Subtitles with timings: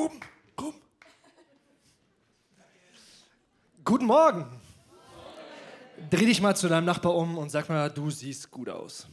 [0.00, 0.20] Ruben,
[0.58, 0.80] Ruben.
[3.84, 4.46] Guten Morgen.
[6.08, 9.06] Dreh dich mal zu deinem Nachbar um und sag mal, du siehst gut aus.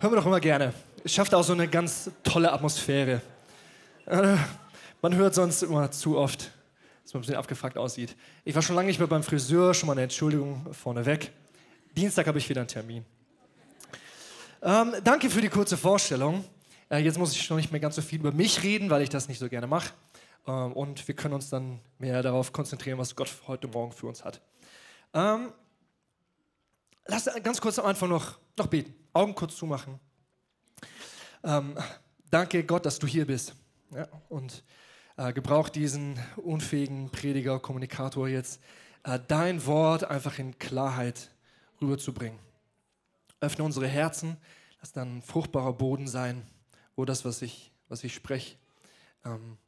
[0.00, 0.74] Hören wir doch immer gerne.
[1.04, 3.22] Es schafft auch so eine ganz tolle Atmosphäre.
[4.06, 4.36] Äh,
[5.00, 6.50] man hört sonst immer zu oft,
[7.12, 8.16] dass ein bisschen abgefuckt aussieht.
[8.42, 11.30] Ich war schon lange nicht mehr beim Friseur, schon mal eine Entschuldigung vorneweg.
[11.94, 13.04] Dienstag habe ich wieder einen Termin.
[14.62, 16.42] Ähm, danke für die kurze Vorstellung.
[16.88, 19.10] Äh, jetzt muss ich noch nicht mehr ganz so viel über mich reden, weil ich
[19.10, 19.92] das nicht so gerne mache.
[20.46, 24.24] Ähm, und wir können uns dann mehr darauf konzentrieren, was Gott heute Morgen für uns
[24.24, 24.40] hat.
[25.12, 25.52] Ähm,
[27.06, 28.94] lass ganz kurz am Anfang noch, noch beten.
[29.12, 30.00] Augen kurz zumachen.
[31.44, 31.76] Ähm,
[32.30, 33.54] danke Gott, dass du hier bist.
[33.94, 34.64] Ja, und
[35.22, 38.60] äh, gebrauch diesen unfähigen Prediger, Kommunikator jetzt,
[39.04, 41.30] äh, dein Wort einfach in Klarheit
[41.80, 42.38] rüberzubringen.
[43.40, 44.36] Öffne unsere Herzen,
[44.80, 46.42] lass dann ein fruchtbarer Boden sein,
[46.96, 48.56] wo das, was ich, was ich spreche,
[49.24, 49.58] ähm,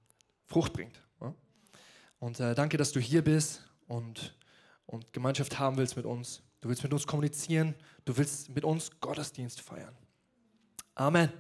[0.44, 1.00] Frucht bringt.
[1.20, 1.34] Ja?
[2.18, 4.36] Und äh, danke, dass du hier bist und,
[4.86, 6.42] und Gemeinschaft haben willst mit uns.
[6.60, 7.74] Du willst mit uns kommunizieren,
[8.04, 9.94] du willst mit uns Gottesdienst feiern.
[10.94, 11.32] Amen.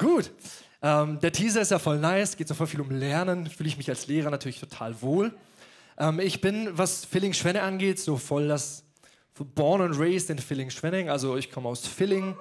[0.00, 0.32] Gut.
[0.80, 3.76] Ähm, der Teaser ist ja voll nice, geht so voll viel um Lernen, fühle ich
[3.76, 5.34] mich als Lehrer natürlich total wohl.
[5.98, 8.82] Ähm, ich bin, was Filling-Schwenne angeht, so voll das
[9.54, 11.10] born and raised in Filling-Schwenning.
[11.10, 12.34] Also ich komme aus Filling,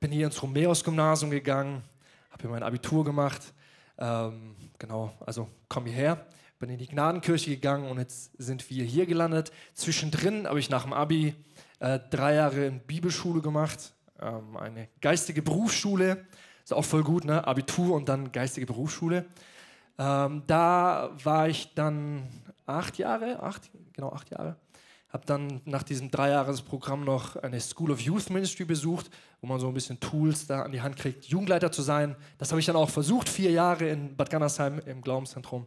[0.00, 1.82] bin hier ins Romeos-Gymnasium gegangen,
[2.30, 3.52] habe hier mein Abitur gemacht.
[3.98, 6.26] Ähm, genau, also komme hierher,
[6.58, 9.52] bin in die Gnadenkirche gegangen und jetzt sind wir hier gelandet.
[9.74, 11.34] Zwischendrin habe ich nach dem Abi
[11.80, 16.24] äh, drei Jahre in Bibelschule gemacht, ähm, eine geistige Berufsschule
[16.64, 17.46] ist auch voll gut, ne?
[17.46, 19.26] Abitur und dann geistige Berufsschule.
[19.98, 22.26] Ähm, da war ich dann
[22.66, 24.56] acht Jahre, acht, genau acht Jahre.
[25.10, 29.68] Habe dann nach diesem Dreijahresprogramm noch eine School of Youth Ministry besucht, wo man so
[29.68, 32.16] ein bisschen Tools da an die Hand kriegt, Jugendleiter zu sein.
[32.38, 35.66] Das habe ich dann auch versucht, vier Jahre in Bad Gandersheim im Glaubenszentrum.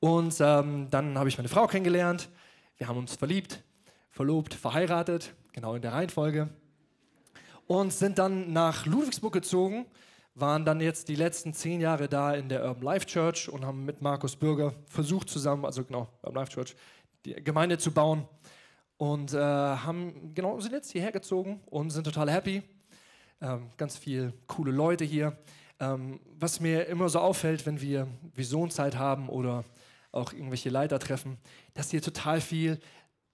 [0.00, 2.28] Und ähm, dann habe ich meine Frau kennengelernt.
[2.76, 3.62] Wir haben uns verliebt,
[4.10, 6.50] verlobt, verheiratet, genau in der Reihenfolge.
[7.66, 9.86] Und sind dann nach Ludwigsburg gezogen
[10.34, 13.84] waren dann jetzt die letzten zehn Jahre da in der Urban Life Church und haben
[13.84, 16.74] mit Markus Bürger versucht zusammen, also genau, Urban Life Church,
[17.24, 18.26] die Gemeinde zu bauen
[18.96, 22.62] und äh, haben, genau, sind jetzt hierher gezogen und sind total happy.
[23.40, 25.38] Ähm, ganz viele coole Leute hier.
[25.80, 29.64] Ähm, was mir immer so auffällt, wenn wir Visionszeit haben oder
[30.12, 31.38] auch irgendwelche Leiter treffen,
[31.74, 32.78] dass hier total viel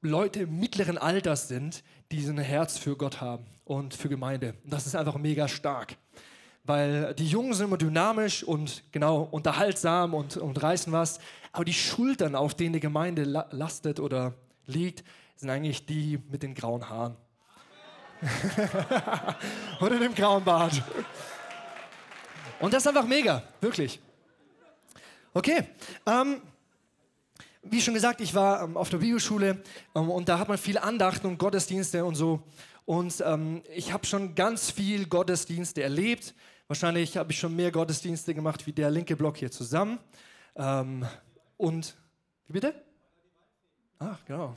[0.03, 4.55] Leute mittleren Alters sind, die so ein Herz für Gott haben und für Gemeinde.
[4.65, 5.97] Und das ist einfach mega stark
[6.65, 11.19] weil die Jungen sind immer dynamisch und genau unterhaltsam und, und reißen was,
[11.53, 14.35] aber die Schultern, auf denen die Gemeinde lastet oder
[14.67, 15.05] liegt,
[15.37, 17.17] sind eigentlich die mit den grauen Haaren.
[19.81, 20.83] oder dem grauen Bart.
[22.61, 23.99] Und das ist einfach mega, wirklich.
[25.33, 25.65] Okay,
[26.07, 26.43] ähm,
[27.63, 29.63] wie schon gesagt, ich war ähm, auf der Bibelschule
[29.95, 32.43] ähm, und da hat man viel Andachten und Gottesdienste und so.
[32.91, 36.35] Und ähm, ich habe schon ganz viel Gottesdienste erlebt.
[36.67, 40.01] Wahrscheinlich habe ich schon mehr Gottesdienste gemacht wie der linke Block hier zusammen.
[40.57, 41.07] Ähm,
[41.57, 41.97] und,
[42.49, 42.75] wie bitte?
[44.01, 44.57] Ach, genau.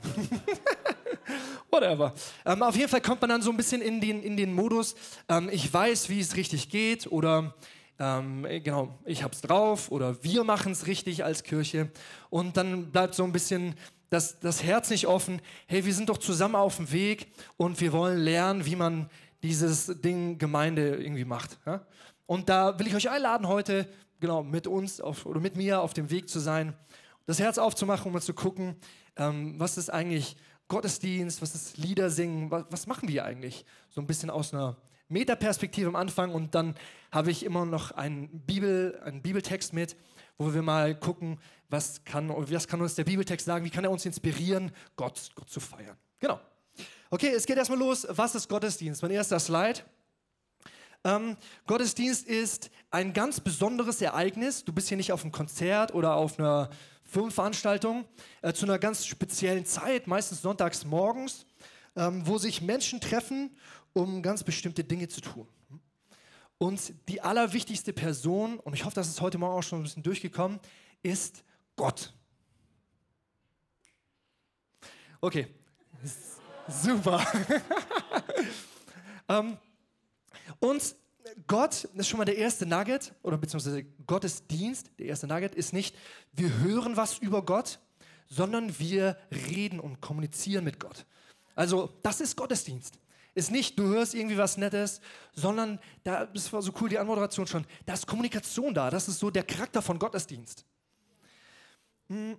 [1.70, 2.12] Whatever.
[2.44, 4.96] Ähm, auf jeden Fall kommt man dann so ein bisschen in den, in den Modus,
[5.28, 7.54] ähm, ich weiß, wie es richtig geht oder
[8.00, 11.92] ähm, genau, ich hab's drauf oder wir machen es richtig als Kirche.
[12.30, 13.76] Und dann bleibt so ein bisschen
[14.10, 17.92] das, das Herz nicht offen, hey, wir sind doch zusammen auf dem Weg und wir
[17.92, 19.10] wollen lernen, wie man
[19.42, 21.58] dieses Ding Gemeinde irgendwie macht.
[21.66, 21.86] Ja?
[22.26, 23.88] Und da will ich euch einladen, heute
[24.20, 26.74] genau mit uns auf, oder mit mir auf dem Weg zu sein,
[27.26, 28.76] das Herz aufzumachen, um mal zu gucken,
[29.16, 30.36] ähm, was ist eigentlich
[30.68, 33.66] Gottesdienst, was ist Lieder singen, was, was machen wir eigentlich?
[33.90, 34.76] So ein bisschen aus einer
[35.08, 36.74] Metaperspektive am Anfang und dann
[37.12, 39.96] habe ich immer noch einen, Bibel, einen Bibeltext mit,
[40.38, 41.38] wo wir mal gucken,
[41.68, 45.50] was kann, was kann uns der Bibeltext sagen, wie kann er uns inspirieren, Gott, Gott
[45.50, 45.96] zu feiern.
[46.20, 46.40] Genau.
[47.10, 48.06] Okay, es geht erstmal los.
[48.10, 49.02] Was ist Gottesdienst?
[49.02, 49.80] Mein erster Slide.
[51.04, 51.36] Ähm,
[51.66, 54.64] Gottesdienst ist ein ganz besonderes Ereignis.
[54.64, 56.70] Du bist hier nicht auf einem Konzert oder auf einer
[57.04, 58.06] Firmenveranstaltung,
[58.42, 61.46] äh, zu einer ganz speziellen Zeit, meistens sonntags morgens,
[61.94, 63.56] ähm, wo sich Menschen treffen,
[63.92, 65.46] um ganz bestimmte Dinge zu tun.
[66.64, 70.02] Und die allerwichtigste Person, und ich hoffe, das ist heute Morgen auch schon ein bisschen
[70.02, 70.58] durchgekommen,
[71.02, 71.44] ist
[71.76, 72.14] Gott.
[75.20, 75.46] Okay,
[76.66, 77.22] super.
[79.28, 79.58] ähm,
[80.58, 80.96] und
[81.46, 85.74] Gott, das ist schon mal der erste Nugget, oder beziehungsweise Gottesdienst, der erste Nugget ist
[85.74, 85.94] nicht,
[86.32, 87.78] wir hören was über Gott,
[88.26, 91.04] sondern wir reden und kommunizieren mit Gott.
[91.54, 92.98] Also das ist Gottesdienst.
[93.34, 95.00] Ist nicht, du hörst irgendwie was Nettes,
[95.32, 98.90] sondern da, war so cool, die Anmoderation schon, da ist Kommunikation da.
[98.90, 100.64] Das ist so der Charakter von Gottesdienst.
[102.08, 102.38] Hm.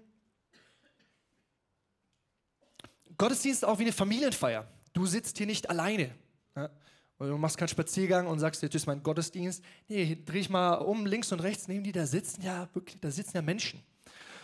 [3.18, 4.68] Gottesdienst ist auch wie eine Familienfeier.
[4.94, 6.16] Du sitzt hier nicht alleine.
[6.56, 6.70] Ja?
[7.18, 9.64] Und du machst keinen Spaziergang und sagst, jetzt ist mein Gottesdienst.
[9.88, 13.12] Nee, dreh ich mal um, links und rechts neben die, da sitzen ja wirklich, da
[13.12, 13.82] sitzen ja Menschen.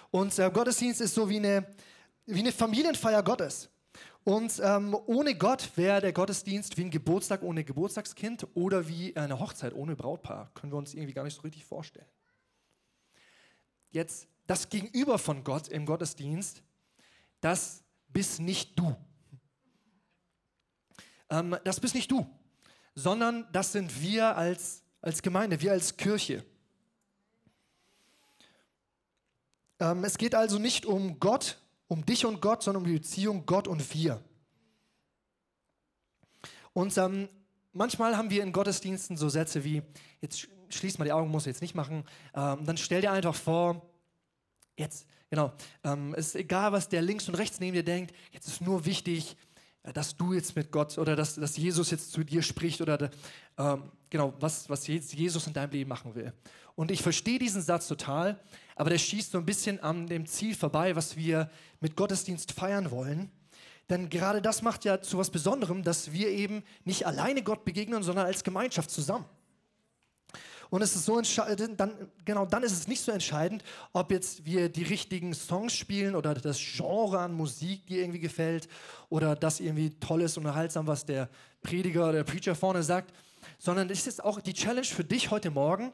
[0.09, 1.65] Und äh, Gottesdienst ist so wie eine,
[2.25, 3.69] wie eine Familienfeier Gottes.
[4.23, 9.39] Und ähm, ohne Gott wäre der Gottesdienst wie ein Geburtstag ohne Geburtstagskind oder wie eine
[9.39, 10.51] Hochzeit ohne Brautpaar.
[10.53, 12.05] Können wir uns irgendwie gar nicht so richtig vorstellen.
[13.89, 16.61] Jetzt das Gegenüber von Gott im Gottesdienst,
[17.39, 18.95] das bist nicht du.
[21.29, 22.29] Ähm, das bist nicht du,
[22.93, 26.45] sondern das sind wir als, als Gemeinde, wir als Kirche.
[29.79, 31.60] Ähm, es geht also nicht um Gott
[31.91, 34.23] um dich und Gott, sondern um die Beziehung Gott und wir.
[36.71, 37.27] Und ähm,
[37.73, 39.81] manchmal haben wir in Gottesdiensten so Sätze wie,
[40.21, 43.89] jetzt schließ mal die Augen, muss jetzt nicht machen, ähm, dann stell dir einfach vor,
[44.77, 45.51] jetzt, genau,
[45.83, 48.85] ähm, es ist egal, was der links und rechts neben dir denkt, jetzt ist nur
[48.85, 49.35] wichtig,
[49.83, 53.09] dass du jetzt mit Gott oder dass, dass Jesus jetzt zu dir spricht oder
[53.57, 56.33] ähm, genau, was, was Jesus in deinem Leben machen will.
[56.75, 58.39] Und ich verstehe diesen Satz total,
[58.75, 61.49] aber der schießt so ein bisschen an dem Ziel vorbei, was wir
[61.79, 63.31] mit Gottesdienst feiern wollen.
[63.89, 68.03] Denn gerade das macht ja zu was Besonderem, dass wir eben nicht alleine Gott begegnen,
[68.03, 69.25] sondern als Gemeinschaft zusammen.
[70.71, 71.91] Und es ist so entscheidend, dann,
[72.23, 76.33] genau, dann ist es nicht so entscheidend, ob jetzt wir die richtigen Songs spielen oder
[76.33, 78.69] das Genre an Musik, die irgendwie gefällt
[79.09, 81.29] oder das irgendwie toll ist und erhaltsam, was der
[81.61, 83.13] Prediger oder der Preacher vorne sagt,
[83.59, 85.91] sondern es ist auch die Challenge für dich heute Morgen.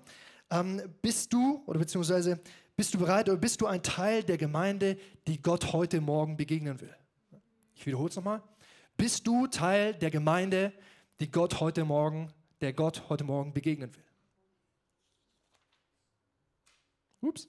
[0.51, 2.39] Ähm, bist du oder beziehungsweise
[2.75, 6.79] bist du bereit oder bist du ein Teil der Gemeinde, die Gott heute Morgen begegnen
[6.79, 6.95] will?
[7.73, 8.43] Ich wiederhole es nochmal.
[8.95, 10.71] Bist du Teil der Gemeinde,
[11.19, 12.31] die Gott heute Morgen,
[12.61, 14.06] der Gott heute Morgen begegnen will?
[17.21, 17.47] Ups.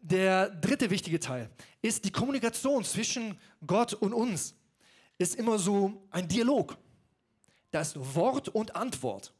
[0.00, 1.50] Der dritte wichtige Teil
[1.80, 4.54] ist die Kommunikation zwischen Gott und uns.
[5.18, 6.76] Ist immer so ein Dialog.
[7.70, 9.32] Da ist Wort und Antwort.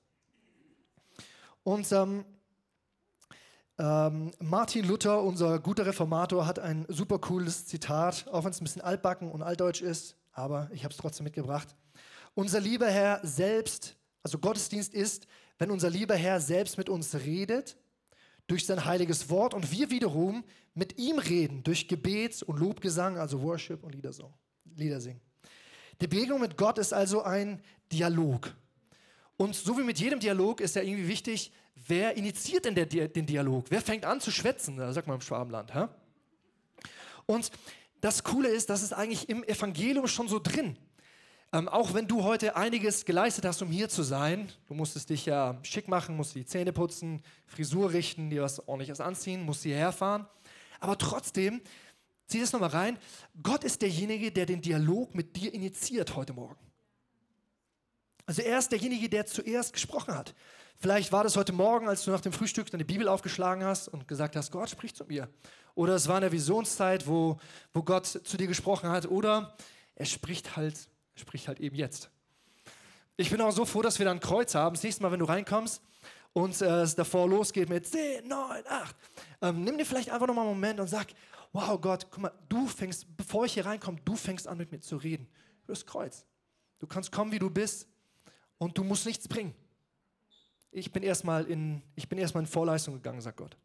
[1.64, 2.24] Und ähm,
[3.78, 8.64] ähm, Martin Luther, unser guter Reformator, hat ein super cooles Zitat, auch wenn es ein
[8.64, 11.74] bisschen altbacken und altdeutsch ist, aber ich habe es trotzdem mitgebracht.
[12.34, 15.26] Unser lieber Herr selbst, also Gottesdienst ist,
[15.58, 17.76] wenn unser lieber Herr selbst mit uns redet
[18.46, 20.44] durch sein heiliges Wort und wir wiederum
[20.74, 24.32] mit ihm reden durch Gebet und Lobgesang, also Worship und Liedersong,
[24.76, 24.98] Lieder.
[26.00, 28.54] Die Begegnung mit Gott ist also ein Dialog.
[29.36, 31.52] Und so wie mit jedem Dialog ist ja irgendwie wichtig,
[31.86, 33.66] wer initiiert denn der, den Dialog?
[33.68, 34.76] Wer fängt an zu schwätzen?
[34.76, 35.74] Da sagt man im Schwabenland.
[35.74, 35.88] Hä?
[37.26, 37.50] Und
[38.00, 40.76] das Coole ist, das ist eigentlich im Evangelium schon so drin.
[41.54, 45.26] Ähm, auch wenn du heute einiges geleistet hast, um hier zu sein, du musstest dich
[45.26, 49.92] ja schick machen, musst die Zähne putzen, Frisur richten, dir was ordentliches anziehen, musst hierher
[49.92, 50.26] fahren.
[50.80, 51.60] Aber trotzdem,
[52.26, 52.98] zieh das nochmal rein,
[53.42, 56.56] Gott ist derjenige, der den Dialog mit dir initiiert heute Morgen.
[58.24, 60.34] Also er ist derjenige, der zuerst gesprochen hat.
[60.78, 64.08] Vielleicht war das heute Morgen, als du nach dem Frühstück deine Bibel aufgeschlagen hast und
[64.08, 65.28] gesagt hast, Gott spricht zu mir.
[65.74, 67.38] Oder es war in der Visionszeit, wo,
[67.74, 69.06] wo Gott zu dir gesprochen hat.
[69.06, 69.54] Oder
[69.96, 72.10] er spricht halt spricht halt eben jetzt.
[73.16, 74.74] Ich bin auch so froh, dass wir da ein Kreuz haben.
[74.74, 75.82] Das nächste Mal, wenn du reinkommst
[76.32, 78.96] und äh, es davor losgeht mit 10, 9, 8,
[79.42, 81.08] ähm, nimm dir vielleicht einfach nochmal einen Moment und sag,
[81.52, 84.80] wow Gott, guck mal, du fängst, bevor ich hier reinkomme, du fängst an mit mir
[84.80, 85.28] zu reden.
[85.64, 86.24] Über das Kreuz.
[86.78, 87.86] Du kannst kommen, wie du bist
[88.58, 89.54] und du musst nichts bringen.
[90.70, 93.56] Ich bin erstmal in, ich bin erstmal in Vorleistung gegangen, sagt Gott.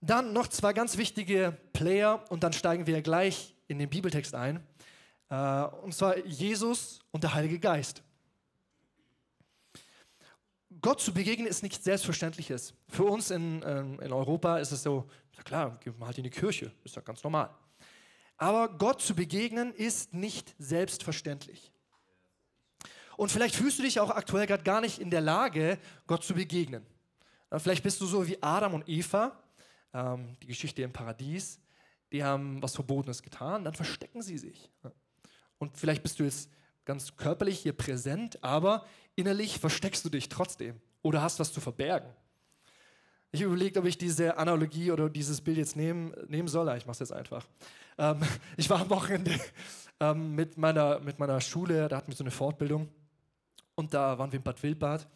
[0.00, 4.66] Dann noch zwei ganz wichtige Player und dann steigen wir gleich in den Bibeltext ein.
[5.30, 8.02] Äh, und zwar Jesus und der Heilige Geist.
[10.80, 12.74] Gott zu begegnen ist nichts Selbstverständliches.
[12.88, 16.24] Für uns in, ähm, in Europa ist es so, ja klar, gehen wir halt in
[16.24, 17.50] die Kirche, ist ja ganz normal.
[18.36, 21.72] Aber Gott zu begegnen ist nicht selbstverständlich.
[23.16, 26.32] Und vielleicht fühlst du dich auch aktuell gerade gar nicht in der Lage, Gott zu
[26.34, 26.86] begegnen.
[27.58, 29.38] Vielleicht bist du so wie Adam und Eva,
[29.92, 31.60] ähm, die Geschichte im Paradies,
[32.12, 34.70] die haben was Verbotenes getan, dann verstecken sie sich.
[35.60, 36.50] Und vielleicht bist du jetzt
[36.84, 42.08] ganz körperlich hier präsent, aber innerlich versteckst du dich trotzdem oder hast was zu verbergen.
[43.30, 46.66] Ich habe überlegt, ob ich diese Analogie oder dieses Bild jetzt nehmen, nehmen soll.
[46.76, 47.46] Ich mache es jetzt einfach.
[47.98, 48.20] Ähm,
[48.56, 49.38] ich war am Wochenende
[50.00, 52.88] ähm, mit, meiner, mit meiner Schule, da hatten wir so eine Fortbildung
[53.74, 55.06] und da waren wir in Bad Wildbad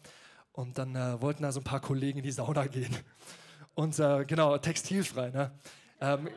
[0.53, 2.95] und dann äh, wollten da so ein paar Kollegen in die Sauna gehen.
[3.73, 5.31] Und äh, genau, textilfrei.
[5.31, 5.51] Ne?
[6.05, 6.29] Äh, Ähm,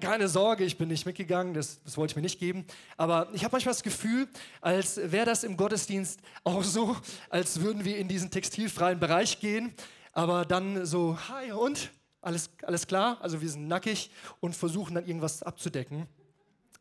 [0.00, 2.64] keine Sorge, ich bin nicht mitgegangen, das, das wollte ich mir nicht geben.
[2.96, 4.28] Aber ich habe manchmal das Gefühl,
[4.60, 6.96] als wäre das im Gottesdienst auch so,
[7.28, 9.74] als würden wir in diesen textilfreien Bereich gehen,
[10.12, 11.90] aber dann so, hi und?
[12.22, 13.18] Alles, alles klar?
[13.20, 14.10] Also wir sind nackig
[14.40, 16.06] und versuchen dann irgendwas abzudecken.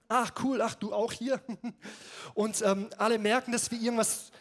[0.08, 1.42] Ach cool, ach du auch hier.
[2.34, 4.32] Und ähm, alle merken, dass wir irgendwas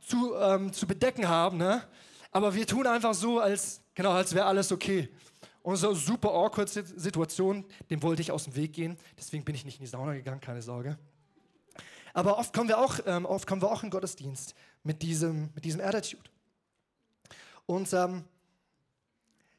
[0.00, 1.82] zu, ähm, zu bedecken haben, ne?
[2.30, 5.08] aber wir tun einfach so, als, genau, als wäre alles okay.
[5.66, 8.96] Und so super awkward Situation, dem wollte ich aus dem Weg gehen.
[9.18, 10.96] Deswegen bin ich nicht in die Sauna gegangen, keine Sorge.
[12.14, 14.54] Aber oft kommen wir auch, ähm, oft kommen wir auch in Gottesdienst
[14.84, 16.30] mit diesem, mit diesem Attitude.
[17.66, 18.22] Und ähm,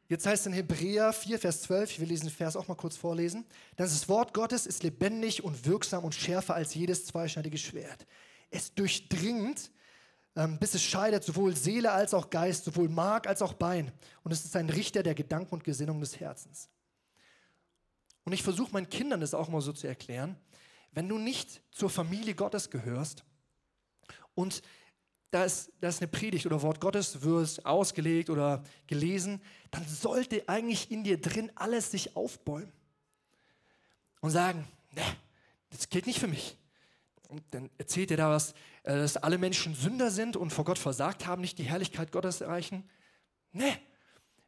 [0.07, 2.95] jetzt heißt es in Hebräer 4, Vers 12, ich will diesen Vers auch mal kurz
[2.95, 3.43] vorlesen.
[3.77, 8.07] Denn das Wort Gottes ist lebendig und wirksam und schärfer als jedes zweischneidige Schwert.
[8.49, 9.71] Es durchdringt
[10.59, 13.91] bis es scheidet sowohl Seele als auch Geist, sowohl Mark als auch Bein.
[14.23, 16.69] Und es ist ein Richter der Gedanken und Gesinnung des Herzens.
[18.23, 20.35] Und ich versuche meinen Kindern das auch mal so zu erklären.
[20.91, 23.23] Wenn du nicht zur Familie Gottes gehörst
[24.35, 24.61] und
[25.31, 29.41] da ist, da ist eine Predigt oder Wort Gottes wird ausgelegt oder gelesen,
[29.71, 32.71] dann sollte eigentlich in dir drin alles sich aufbäumen
[34.21, 35.03] und sagen, ne,
[35.69, 36.57] das geht nicht für mich.
[37.27, 38.53] Und dann erzählt er da was,
[38.95, 42.89] dass alle Menschen Sünder sind und vor Gott versagt haben, nicht die Herrlichkeit Gottes erreichen.
[43.51, 43.77] Nee,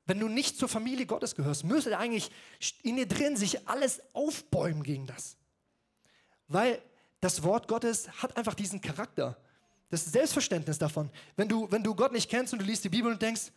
[0.06, 2.32] wenn du nicht zur Familie Gottes gehörst, müsste eigentlich
[2.84, 5.38] in dir drin sich alles aufbäumen gegen das.
[6.48, 6.82] Weil
[7.20, 9.38] das Wort Gottes hat einfach diesen Charakter.
[9.90, 11.10] Das Selbstverständnis davon.
[11.36, 13.52] Wenn du, wenn du Gott nicht kennst und du liest die Bibel und denkst,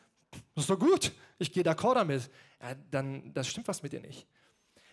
[0.55, 2.29] das ist doch gut, ich gehe d'accord damit,
[2.61, 4.27] ja, dann das stimmt was mit dir nicht.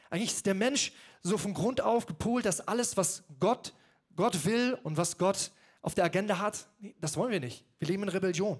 [0.09, 0.91] Eigentlich ist der Mensch
[1.23, 3.73] so von Grund auf gepolt, dass alles, was Gott
[4.15, 6.67] Gott will und was Gott auf der Agenda hat,
[6.99, 7.65] das wollen wir nicht.
[7.79, 8.59] Wir leben in Rebellion.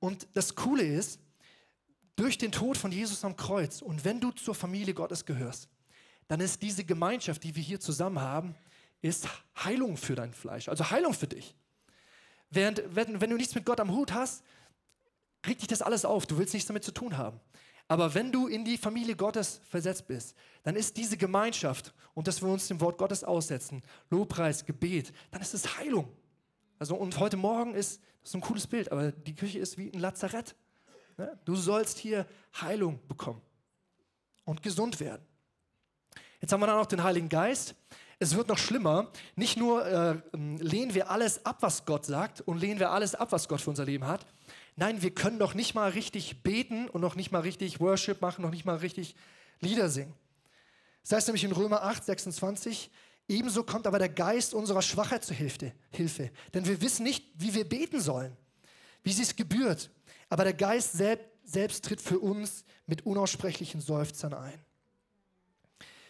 [0.00, 1.20] Und das Coole ist,
[2.16, 5.68] durch den Tod von Jesus am Kreuz und wenn du zur Familie Gottes gehörst,
[6.28, 8.54] dann ist diese Gemeinschaft, die wir hier zusammen haben,
[9.02, 11.54] ist Heilung für dein Fleisch, also Heilung für dich.
[12.50, 14.44] Während, wenn, wenn du nichts mit Gott am Hut hast,
[15.46, 16.26] regt dich das alles auf.
[16.26, 17.40] Du willst nichts damit zu tun haben.
[17.88, 22.40] Aber wenn du in die Familie Gottes versetzt bist, dann ist diese Gemeinschaft und dass
[22.40, 26.10] wir uns dem Wort Gottes aussetzen, Lobpreis, Gebet, dann ist es Heilung.
[26.78, 29.92] Also und heute Morgen ist das ist ein cooles Bild, aber die Küche ist wie
[29.92, 30.56] ein Lazarett.
[31.18, 31.38] Ne?
[31.44, 32.26] Du sollst hier
[32.58, 33.42] Heilung bekommen
[34.46, 35.20] und gesund werden.
[36.40, 37.74] Jetzt haben wir dann noch den Heiligen Geist.
[38.18, 39.10] Es wird noch schlimmer.
[39.36, 43.30] Nicht nur äh, lehnen wir alles ab, was Gott sagt und lehnen wir alles ab,
[43.30, 44.24] was Gott für unser Leben hat,
[44.76, 48.42] Nein, wir können noch nicht mal richtig beten und noch nicht mal richtig Worship machen,
[48.42, 49.14] noch nicht mal richtig
[49.60, 50.14] Lieder singen.
[51.02, 52.90] Das heißt nämlich in Römer 8, 26,
[53.28, 56.30] ebenso kommt aber der Geist unserer Schwachheit zur Hilfe, Hilfe.
[56.52, 58.36] Denn wir wissen nicht, wie wir beten sollen,
[59.02, 59.90] wie sie es gebührt.
[60.28, 64.64] Aber der Geist selbst, selbst tritt für uns mit unaussprechlichen Seufzern ein.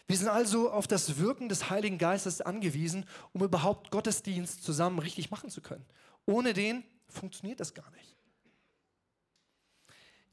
[0.07, 5.31] Wir sind also auf das Wirken des Heiligen Geistes angewiesen, um überhaupt Gottesdienst zusammen richtig
[5.31, 5.85] machen zu können.
[6.25, 8.14] Ohne den funktioniert das gar nicht.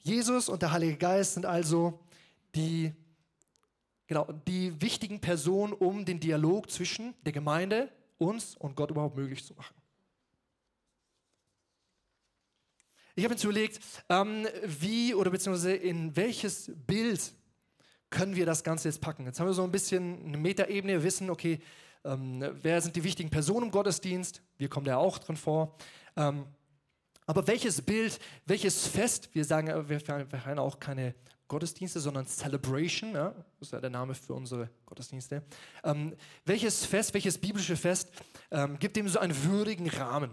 [0.02, 2.00] Jesus und der Heilige Geist sind also
[2.54, 2.92] die,
[4.06, 9.44] genau, die wichtigen Personen, um den Dialog zwischen der Gemeinde, uns und Gott überhaupt möglich
[9.44, 9.74] zu machen.
[13.14, 17.34] Ich habe jetzt überlegt, ähm, wie oder beziehungsweise in welches Bild
[18.08, 19.26] können wir das Ganze jetzt packen.
[19.26, 21.60] Jetzt haben wir so ein bisschen eine Metaebene, wir wissen, okay,
[22.04, 24.42] ähm, wer sind die wichtigen Personen im Gottesdienst?
[24.56, 25.76] Wir kommen da auch drin vor.
[26.16, 26.46] Ähm,
[27.26, 31.14] aber welches Bild, welches Fest, wir sagen, äh, wir feiern auch keine
[31.52, 35.42] Gottesdienste, sondern Celebration, ja, das ist ja der Name für unsere Gottesdienste.
[35.84, 38.10] Ähm, welches Fest, welches biblische Fest
[38.50, 40.30] ähm, gibt dem so einen würdigen Rahmen?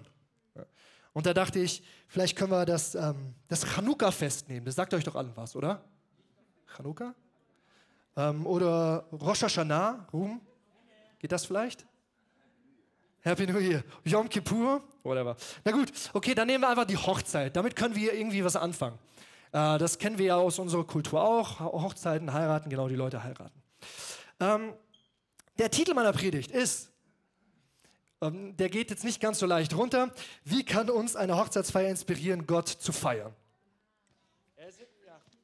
[0.55, 0.65] Ja.
[1.12, 4.65] Und da dachte ich, vielleicht können wir das, ähm, das Chanukka-Fest nehmen.
[4.65, 5.84] Das sagt euch doch allen was, oder?
[6.77, 7.13] Chanukka?
[8.15, 10.39] Ähm, oder Rosh Hashanah, Ruhm?
[11.19, 11.86] Geht das vielleicht?
[13.22, 13.84] Happy New Year.
[14.06, 15.36] Yom Kippur, whatever.
[15.66, 17.56] Na gut, okay, dann nehmen wir einfach die Hochzeit.
[17.56, 18.98] Damit können wir irgendwie was anfangen.
[19.52, 21.60] Äh, das kennen wir ja aus unserer Kultur auch.
[21.60, 23.62] Hochzeiten, heiraten, genau, die Leute heiraten.
[24.40, 24.74] Ähm,
[25.58, 26.92] der Titel meiner Predigt ist,
[28.22, 30.12] ähm, der geht jetzt nicht ganz so leicht runter.
[30.44, 33.34] Wie kann uns eine Hochzeitsfeier inspirieren, Gott zu feiern?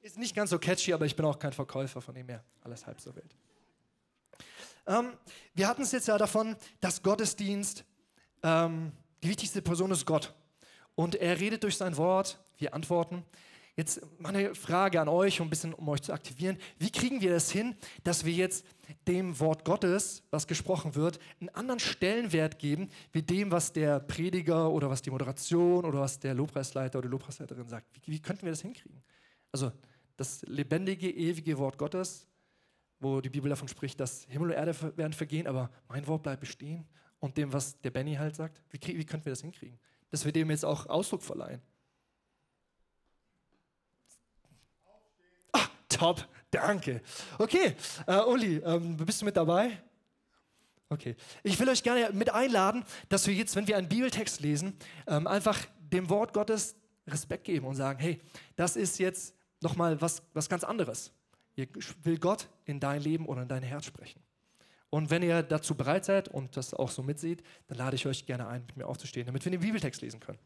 [0.02, 2.86] Ist nicht ganz so catchy, aber ich bin auch kein Verkäufer, von dem her alles
[2.86, 3.36] halb so wild.
[4.88, 5.14] Ähm,
[5.54, 7.84] wir hatten es jetzt ja davon, dass Gottesdienst,
[8.44, 8.92] ähm,
[9.24, 10.34] die wichtigste Person ist Gott.
[10.96, 13.24] Und er redet durch sein Wort, wir antworten.
[13.76, 16.58] Jetzt meine Frage an euch, um ein bisschen um euch zu aktivieren.
[16.80, 17.76] Wie kriegen wir das hin,
[18.06, 18.66] dass wir jetzt
[19.06, 24.72] dem Wort Gottes, was gesprochen wird, einen anderen Stellenwert geben, wie dem, was der Prediger
[24.72, 27.88] oder was die Moderation oder was der Lobpreisleiter oder die Lobpreisleiterin sagt?
[27.94, 29.04] Wie, wie könnten wir das hinkriegen?
[29.52, 29.74] Also,
[30.16, 32.28] das lebendige, ewige Wort Gottes,
[33.06, 36.40] wo die Bibel davon spricht, dass Himmel und Erde werden vergehen, aber mein Wort bleibt
[36.40, 36.88] bestehen.
[37.20, 39.78] Und dem, was der Benny halt sagt, wie, krieg, wie könnten wir das hinkriegen?
[40.10, 41.62] Dass wir dem jetzt auch Ausdruck verleihen.
[45.52, 47.04] Ah, top, danke.
[47.38, 47.76] Okay,
[48.08, 49.84] äh, Uli, ähm, bist du mit dabei?
[50.90, 51.16] Okay.
[51.44, 55.28] Ich will euch gerne mit einladen, dass wir jetzt, wenn wir einen Bibeltext lesen, ähm,
[55.28, 58.20] einfach dem Wort Gottes Respekt geben und sagen, hey,
[58.56, 61.12] das ist jetzt nochmal was, was ganz anderes.
[61.56, 61.70] Hier
[62.04, 64.22] will Gott in dein Leben oder in dein Herz sprechen.
[64.90, 68.26] Und wenn ihr dazu bereit seid und das auch so mitseht, dann lade ich euch
[68.26, 70.40] gerne ein, mit mir aufzustehen, damit wir den Bibeltext lesen können.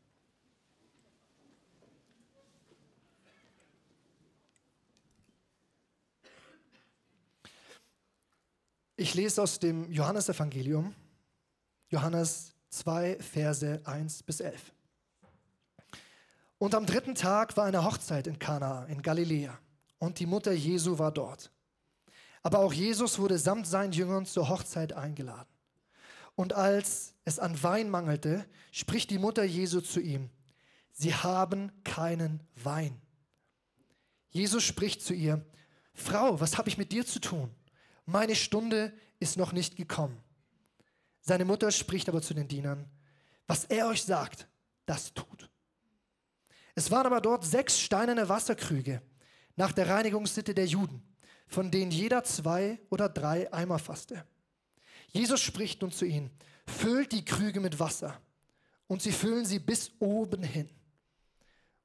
[8.96, 10.94] Ich lese aus dem Johannesevangelium,
[11.90, 14.74] Johannes 2, Verse 1 bis 11.
[16.60, 19.58] Und am dritten Tag war eine Hochzeit in Kana in Galiläa
[20.00, 21.52] und die Mutter Jesu war dort.
[22.42, 25.50] Aber auch Jesus wurde samt seinen Jüngern zur Hochzeit eingeladen.
[26.36, 30.30] Und als es an Wein mangelte, spricht die Mutter Jesu zu ihm,
[30.94, 33.00] sie haben keinen Wein.
[34.30, 35.46] Jesus spricht zu ihr,
[35.94, 37.54] Frau, was habe ich mit dir zu tun?
[38.06, 40.18] Meine Stunde ist noch nicht gekommen.
[41.20, 42.90] Seine Mutter spricht aber zu den Dienern,
[43.48, 44.48] was er euch sagt,
[44.86, 45.50] das tut.
[46.74, 49.02] Es waren aber dort sechs steinerne Wasserkrüge
[49.60, 51.04] nach der Reinigungssitte der Juden,
[51.46, 54.26] von denen jeder zwei oder drei Eimer fasste.
[55.12, 56.32] Jesus spricht nun zu ihnen,
[56.66, 58.22] füllt die Krüge mit Wasser
[58.88, 60.70] und sie füllen sie bis oben hin.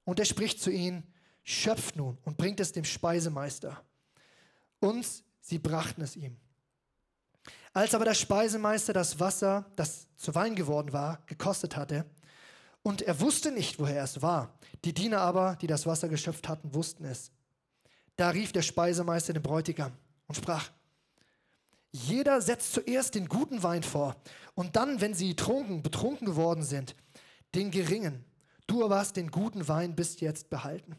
[0.04, 1.02] Und er spricht zu ihnen,
[1.42, 3.82] schöpft nun und bringt es dem Speisemeister.
[4.78, 5.04] Und
[5.46, 6.38] Sie brachten es ihm.
[7.74, 12.06] Als aber der Speisemeister das Wasser, das zu Wein geworden war, gekostet hatte,
[12.82, 16.72] und er wusste nicht, woher es war, die Diener aber, die das Wasser geschöpft hatten,
[16.72, 17.30] wussten es.
[18.16, 19.92] Da rief der Speisemeister den Bräutigam
[20.26, 20.70] und sprach,
[21.90, 24.16] jeder setzt zuerst den guten Wein vor
[24.54, 26.96] und dann, wenn sie trunken, betrunken geworden sind,
[27.54, 28.24] den geringen.
[28.66, 30.96] Du aber hast den guten Wein bis jetzt behalten.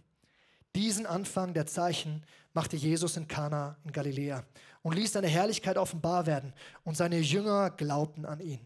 [0.75, 4.43] Diesen Anfang der Zeichen machte Jesus in Kana in Galiläa
[4.83, 8.59] und ließ seine Herrlichkeit offenbar werden und seine Jünger glaubten an ihn.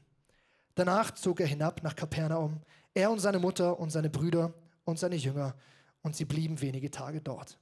[0.75, 2.61] Danach zog er hinab nach Kapernaum,
[2.93, 4.53] er und seine Mutter und seine Brüder
[4.85, 5.55] und seine Jünger
[6.01, 7.57] und sie blieben wenige Tage dort.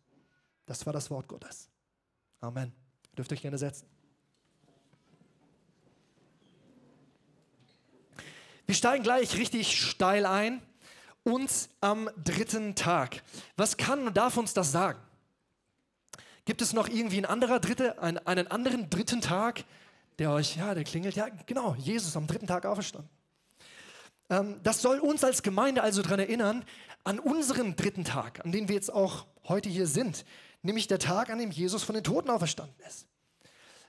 [0.67, 1.69] Das war das Wort Gottes.
[2.39, 2.71] Amen.
[3.17, 3.87] Dürft euch gerne setzen.
[8.67, 10.61] Wir steigen gleich richtig steil ein
[11.23, 13.23] uns am dritten Tag.
[13.55, 14.99] Was kann und darf uns das sagen?
[16.45, 19.65] Gibt es noch irgendwie ein anderer dritte, einen, einen anderen dritten Tag,
[20.19, 21.15] der euch, ja, der klingelt?
[21.15, 23.09] Ja, genau, Jesus am dritten Tag auferstanden.
[24.29, 26.63] Ähm, das soll uns als Gemeinde also daran erinnern,
[27.03, 30.25] an unseren dritten Tag, an den wir jetzt auch heute hier sind,
[30.61, 33.07] nämlich der Tag, an dem Jesus von den Toten auferstanden ist.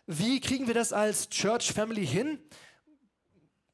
[0.06, 2.38] Wie kriegen wir das als Church Family hin?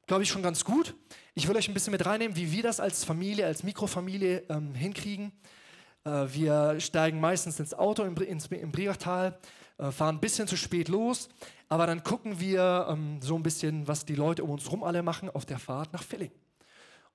[0.07, 0.95] glaube ich, schon ganz gut.
[1.33, 4.73] Ich will euch ein bisschen mit reinnehmen, wie wir das als Familie, als Mikrofamilie ähm,
[4.73, 5.31] hinkriegen.
[6.03, 9.37] Äh, wir steigen meistens ins Auto im, ins, im Briachtal,
[9.77, 11.29] äh, fahren ein bisschen zu spät los,
[11.67, 15.03] aber dann gucken wir ähm, so ein bisschen, was die Leute um uns rum alle
[15.03, 16.31] machen auf der Fahrt nach Filling.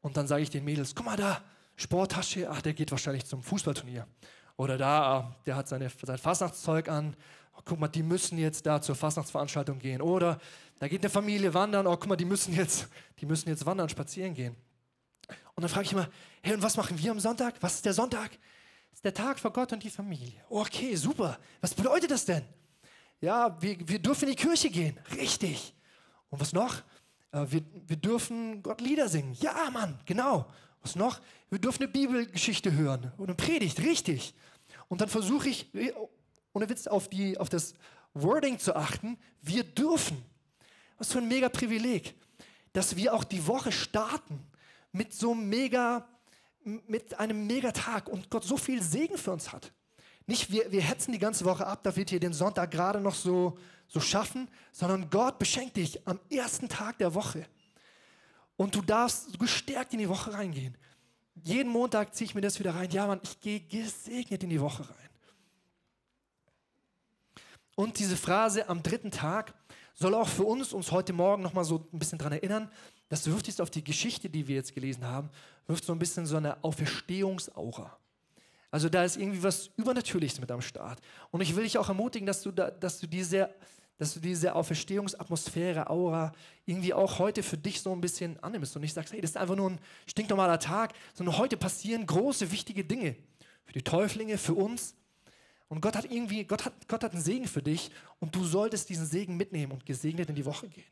[0.03, 1.43] Und dann sage ich den Mädels, guck mal da,
[1.77, 4.07] Sporttasche, ach, der geht wahrscheinlich zum Fußballturnier.
[4.61, 7.17] Oder da, der hat seine, sein Fastnachtszeug an,
[7.57, 10.03] oh, guck mal, die müssen jetzt da zur Fastnachtsveranstaltung gehen.
[10.03, 10.39] Oder
[10.79, 12.87] da geht eine Familie wandern, oh, guck mal, die müssen jetzt,
[13.21, 14.55] die müssen jetzt wandern, spazieren gehen.
[15.55, 16.11] Und dann frage ich immer,
[16.43, 17.55] hey, und was machen wir am Sonntag?
[17.63, 18.33] Was ist der Sonntag?
[18.91, 20.45] Das ist der Tag für Gott und die Familie.
[20.51, 21.39] Okay, super.
[21.63, 22.45] Was bedeutet das denn?
[23.23, 25.01] Ja, wir, wir dürfen in die Kirche gehen.
[25.17, 25.75] Richtig.
[26.29, 26.75] Und was noch?
[27.33, 29.33] Äh, wir, wir dürfen Gott Lieder singen.
[29.41, 30.45] Ja, Mann, genau.
[30.83, 31.19] Was noch?
[31.49, 33.79] Wir dürfen eine Bibelgeschichte hören und eine Predigt.
[33.81, 34.35] Richtig.
[34.91, 35.71] Und dann versuche ich,
[36.53, 37.75] ohne Witz, auf, die, auf das
[38.13, 39.17] Wording zu achten.
[39.41, 40.21] Wir dürfen.
[40.99, 42.15] Was für ein mega Privileg,
[42.73, 44.45] dass wir auch die Woche starten
[44.91, 46.09] mit so mega,
[46.65, 49.73] mit einem Megatag und Gott so viel Segen für uns hat.
[50.27, 53.57] Nicht wir, wir hetzen die ganze Woche ab, damit wir den Sonntag gerade noch so,
[53.87, 57.47] so schaffen, sondern Gott beschenkt dich am ersten Tag der Woche.
[58.57, 60.77] Und du darfst gestärkt in die Woche reingehen.
[61.35, 62.91] Jeden Montag ziehe ich mir das wieder rein.
[62.91, 65.11] Ja, Mann, ich gehe gesegnet in die Woche rein.
[67.77, 69.55] Und diese Phrase am dritten Tag
[69.95, 72.71] soll auch für uns uns heute Morgen nochmal so ein bisschen daran erinnern,
[73.09, 75.31] dass du wirft jetzt auf die Geschichte, die wir jetzt gelesen haben,
[75.67, 77.97] wirft so ein bisschen so eine Auferstehungsaura.
[78.71, 81.01] Also da ist irgendwie was Übernatürliches mit am Start.
[81.31, 83.51] Und ich will dich auch ermutigen, dass du, da, dass du diese,
[84.01, 86.33] dass du diese Auferstehungsatmosphäre, Aura
[86.65, 89.37] irgendwie auch heute für dich so ein bisschen annimmst und nicht sagst, hey, das ist
[89.37, 93.15] einfach nur ein stinknormaler Tag, sondern heute passieren große, wichtige Dinge.
[93.67, 94.95] Für die Täuflinge, für uns.
[95.69, 98.89] Und Gott hat irgendwie, Gott hat, Gott hat einen Segen für dich und du solltest
[98.89, 100.91] diesen Segen mitnehmen und gesegnet in die Woche gehen.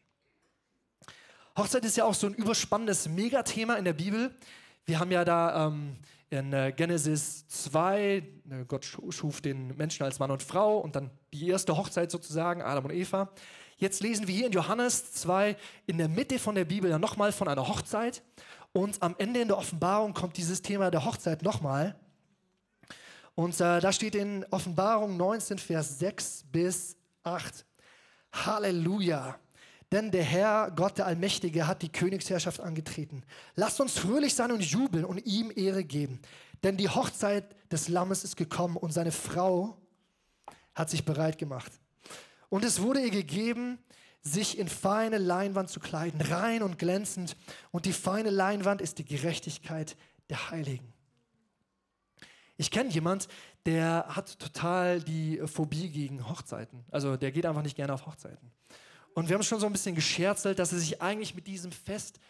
[1.56, 4.36] Hochzeit ist ja auch so ein überspannendes Megathema in der Bibel.
[4.84, 5.96] Wir haben ja da ähm,
[6.30, 8.22] in äh, Genesis 2, äh,
[8.66, 12.84] Gott schuf den Menschen als Mann und Frau und dann die erste Hochzeit sozusagen, Adam
[12.86, 13.30] und Eva.
[13.76, 17.32] Jetzt lesen wir hier in Johannes 2 in der Mitte von der Bibel ja nochmal
[17.32, 18.22] von einer Hochzeit
[18.72, 21.98] und am Ende in der Offenbarung kommt dieses Thema der Hochzeit nochmal.
[23.34, 27.64] Und äh, da steht in Offenbarung 19, Vers 6 bis 8.
[28.32, 29.38] Halleluja.
[29.90, 33.22] Denn der Herr, Gott der Allmächtige, hat die Königsherrschaft angetreten.
[33.54, 36.20] Lasst uns fröhlich sein und jubeln und ihm Ehre geben.
[36.62, 39.78] Denn die Hochzeit des Lammes ist gekommen und seine Frau
[40.74, 41.72] hat sich bereit gemacht.
[42.50, 43.78] Und es wurde ihr gegeben,
[44.20, 47.36] sich in feine Leinwand zu kleiden, rein und glänzend.
[47.70, 49.96] Und die feine Leinwand ist die Gerechtigkeit
[50.28, 50.92] der Heiligen.
[52.56, 53.28] Ich kenne jemand,
[53.66, 56.84] der hat total die Phobie gegen Hochzeiten.
[56.90, 58.50] Also der geht einfach nicht gerne auf Hochzeiten.
[59.18, 62.20] Und wir haben schon so ein bisschen gescherzelt, dass er sich eigentlich mit diesem Fest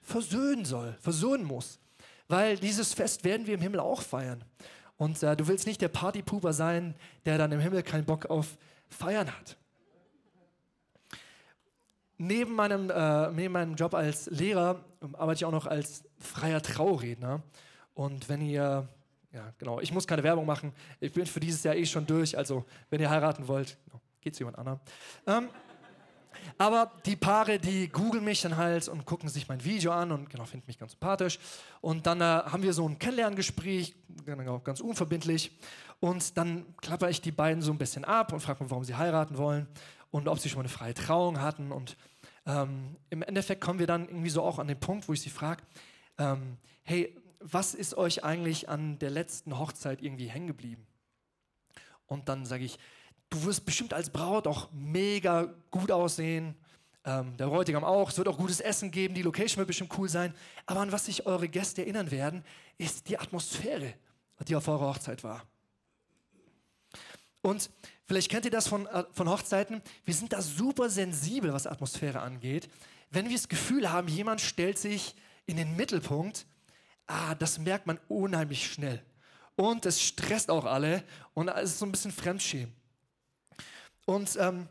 [0.00, 1.78] versöhnen soll, versöhnen muss.
[2.26, 4.42] Weil dieses Fest werden wir im Himmel auch feiern.
[4.96, 6.94] Und äh, du willst nicht der Partypuber sein,
[7.26, 8.56] der dann im Himmel keinen Bock auf
[8.88, 9.58] Feiern hat.
[12.16, 16.62] Neben meinem, äh, neben meinem Job als Lehrer ähm, arbeite ich auch noch als freier
[16.62, 17.42] Trauredner.
[17.92, 18.88] Und wenn ihr,
[19.34, 22.38] ja genau, ich muss keine Werbung machen, ich bin für dieses Jahr eh schon durch,
[22.38, 23.76] also wenn ihr heiraten wollt,
[24.22, 24.80] geht zu jemand anderem.
[25.26, 25.50] Ähm,
[26.56, 30.30] aber die Paare, die googeln mich dann halt und gucken sich mein Video an und
[30.30, 31.38] genau, finden mich ganz sympathisch.
[31.80, 35.52] Und dann äh, haben wir so ein Kennenlerngespräch, genau, ganz unverbindlich.
[36.00, 38.96] Und dann klapper ich die beiden so ein bisschen ab und frage mich, warum sie
[38.96, 39.66] heiraten wollen
[40.10, 41.72] und ob sie schon mal eine freie Trauung hatten.
[41.72, 41.96] Und
[42.46, 45.30] ähm, im Endeffekt kommen wir dann irgendwie so auch an den Punkt, wo ich sie
[45.30, 45.62] frage,
[46.18, 50.86] ähm, hey, was ist euch eigentlich an der letzten Hochzeit irgendwie hängen geblieben?
[52.06, 52.78] Und dann sage ich,
[53.30, 56.54] Du wirst bestimmt als Braut auch mega gut aussehen.
[57.04, 58.10] Ähm, der Bräutigam auch.
[58.10, 59.14] Es wird auch gutes Essen geben.
[59.14, 60.34] Die Location wird bestimmt cool sein.
[60.66, 62.44] Aber an was sich eure Gäste erinnern werden,
[62.78, 63.94] ist die Atmosphäre,
[64.46, 65.44] die auf eurer Hochzeit war.
[67.42, 67.70] Und
[68.04, 69.82] vielleicht kennt ihr das von, äh, von Hochzeiten.
[70.04, 72.68] Wir sind da super sensibel, was Atmosphäre angeht.
[73.10, 75.14] Wenn wir das Gefühl haben, jemand stellt sich
[75.46, 76.46] in den Mittelpunkt,
[77.06, 79.02] ah, das merkt man unheimlich schnell.
[79.56, 81.02] Und es stresst auch alle
[81.34, 82.72] und es ist so ein bisschen Fremdschämen.
[84.08, 84.66] Und ähm,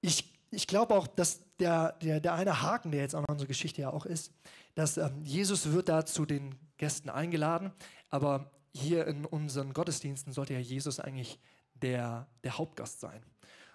[0.00, 3.46] ich, ich glaube auch, dass der, der, der eine Haken, der jetzt auch in unserer
[3.46, 4.32] Geschichte ja auch ist,
[4.74, 7.70] dass ähm, Jesus wird da zu den Gästen eingeladen,
[8.08, 11.38] aber hier in unseren Gottesdiensten sollte ja Jesus eigentlich
[11.74, 13.24] der, der Hauptgast sein.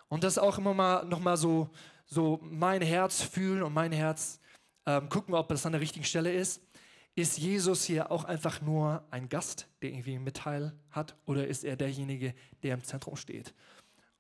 [0.10, 1.70] Und das auch immer mal nochmal so,
[2.06, 4.42] so mein Herz fühlen und mein Herz
[4.86, 6.62] ähm, gucken, ob das an der richtigen Stelle ist.
[7.16, 11.64] Ist Jesus hier auch einfach nur ein Gast, der irgendwie einen Mitteil hat, oder ist
[11.64, 13.54] er derjenige, der im Zentrum steht?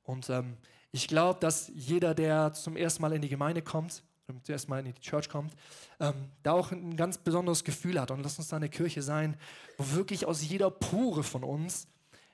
[0.03, 0.55] Und ähm,
[0.91, 4.79] ich glaube, dass jeder, der zum ersten Mal in die Gemeinde kommt, zum ersten Mal
[4.79, 5.53] in die Church kommt,
[5.99, 8.11] ähm, da auch ein ganz besonderes Gefühl hat.
[8.11, 9.37] Und lass uns da eine Kirche sein,
[9.77, 11.87] wo wirklich aus jeder Pore von uns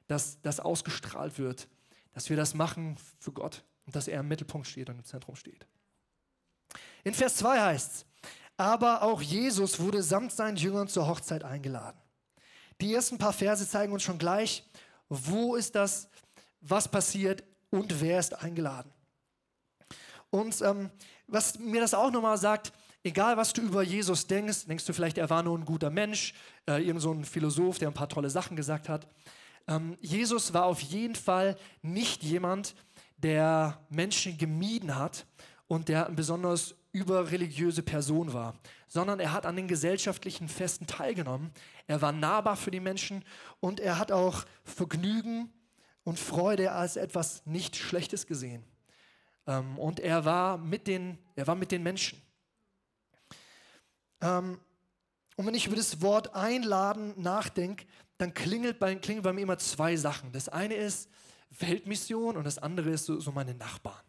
[0.08, 1.68] das, das ausgestrahlt wird,
[2.14, 5.36] dass wir das machen für Gott und dass er im Mittelpunkt steht und im Zentrum
[5.36, 5.66] steht.
[7.04, 8.06] In Vers 2 heißt es,
[8.62, 12.00] aber auch Jesus wurde samt seinen Jüngern zur Hochzeit eingeladen.
[12.80, 14.64] Die ersten paar Verse zeigen uns schon gleich,
[15.10, 16.10] wo ist das,
[16.62, 18.92] was passiert und wer ist eingeladen.
[20.30, 20.90] Und ähm,
[21.28, 22.72] was mir das auch nochmal sagt,
[23.04, 26.34] egal was du über Jesus denkst, denkst du vielleicht, er war nur ein guter Mensch,
[26.68, 29.08] äh, irgend so ein Philosoph, der ein paar tolle Sachen gesagt hat.
[29.68, 32.76] Ähm, Jesus war auf jeden Fall nicht jemand,
[33.18, 35.26] der Menschen gemieden hat
[35.68, 41.52] und der ein besonders überreligiöse Person war, sondern er hat an den gesellschaftlichen Festen teilgenommen.
[41.88, 43.24] Er war nahbar für die Menschen
[43.60, 45.52] und er hat auch Vergnügen
[46.04, 48.64] und Freude als etwas nicht Schlechtes gesehen.
[49.48, 52.22] Ähm, und er war mit den, er war mit den Menschen.
[54.22, 54.60] Ähm,
[55.38, 57.86] und wenn ich über das Wort einladen nachdenke,
[58.18, 60.32] dann klingelt bei, klingelt bei mir immer zwei Sachen.
[60.32, 61.10] Das eine ist
[61.60, 64.04] Weltmission und das andere ist so, so meine Nachbarn.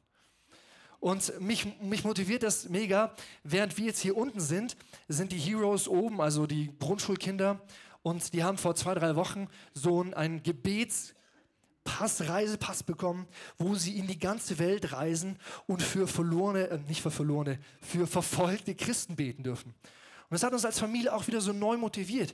[1.02, 3.12] Und mich, mich motiviert das mega.
[3.42, 4.76] Während wir jetzt hier unten sind,
[5.08, 7.60] sind die Heroes oben, also die Grundschulkinder.
[8.04, 13.26] Und die haben vor zwei, drei Wochen so einen Gebetspass, Reisepass bekommen,
[13.58, 18.06] wo sie in die ganze Welt reisen und für verlorene, äh, nicht für verlorene, für
[18.06, 19.70] verfolgte Christen beten dürfen.
[19.70, 22.32] Und das hat uns als Familie auch wieder so neu motiviert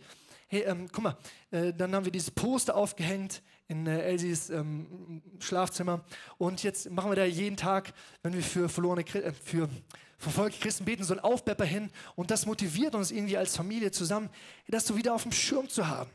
[0.49, 1.17] hey, ähm, guck mal,
[1.51, 6.05] äh, dann haben wir dieses Poster aufgehängt in äh, Elsies ähm, Schlafzimmer
[6.39, 9.69] und jetzt machen wir da jeden Tag, wenn wir für verlorene, äh, für
[10.17, 14.31] verfolgte Christen beten, so einen Aufbepper hin und das motiviert uns irgendwie als Familie zusammen,
[14.67, 16.11] das so wieder auf dem Schirm zu haben.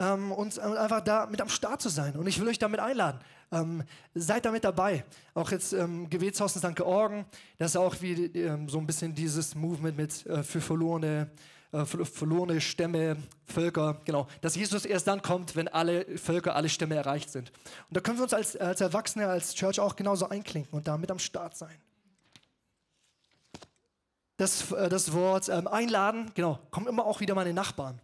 [0.00, 2.16] ähm, und einfach da mit am Start zu sein.
[2.16, 3.20] Und ich will euch damit einladen.
[3.52, 5.04] Ähm, seid damit dabei.
[5.34, 6.74] Auch jetzt ähm, Gebetshaus in St.
[6.74, 7.26] Georgen,
[7.58, 11.30] das ist auch wie ähm, so ein bisschen dieses Movement mit äh, für verlorene
[11.74, 16.94] äh, verlorene Stämme, Völker, genau, dass Jesus erst dann kommt, wenn alle Völker, alle Stämme
[16.94, 17.50] erreicht sind.
[17.88, 21.10] Und da können wir uns als, als Erwachsene, als Church auch genauso einklinken und damit
[21.10, 21.76] am Start sein.
[24.36, 28.00] Das, äh, das Wort ähm, einladen, genau, kommen immer auch wieder meine Nachbarn.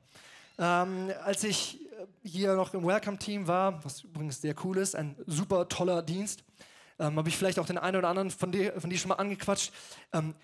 [0.59, 5.15] Ähm, als ich äh, hier noch im Welcome-Team war, was übrigens sehr cool ist, ein
[5.27, 6.43] super toller Dienst,
[6.99, 9.15] ähm, habe ich vielleicht auch den einen oder anderen von dir, von dir schon mal
[9.15, 9.73] angequatscht.
[10.13, 10.35] Ähm,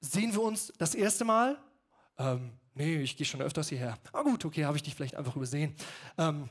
[0.00, 1.56] sehen wir uns das erste Mal?
[2.18, 3.98] Ähm, nee, ich gehe schon öfters hierher.
[4.12, 5.74] Ah gut, okay, habe ich dich vielleicht einfach übersehen.
[6.18, 6.48] Ähm,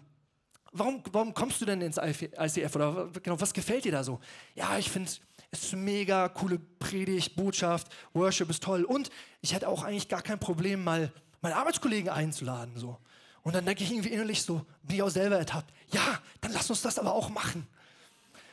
[0.72, 4.20] warum, warum kommst du denn ins ICF oder genau, was gefällt dir da so?
[4.56, 5.10] Ja, ich finde
[5.52, 9.10] es ist mega coole Predigt, Botschaft, Worship ist toll und
[9.42, 12.98] ich hätte auch eigentlich gar kein Problem, mal meine Arbeitskollegen einzuladen so.
[13.44, 15.72] Und dann denke ich irgendwie innerlich so, bin ich auch selber ertappt.
[15.92, 17.68] Ja, dann lass uns das aber auch machen.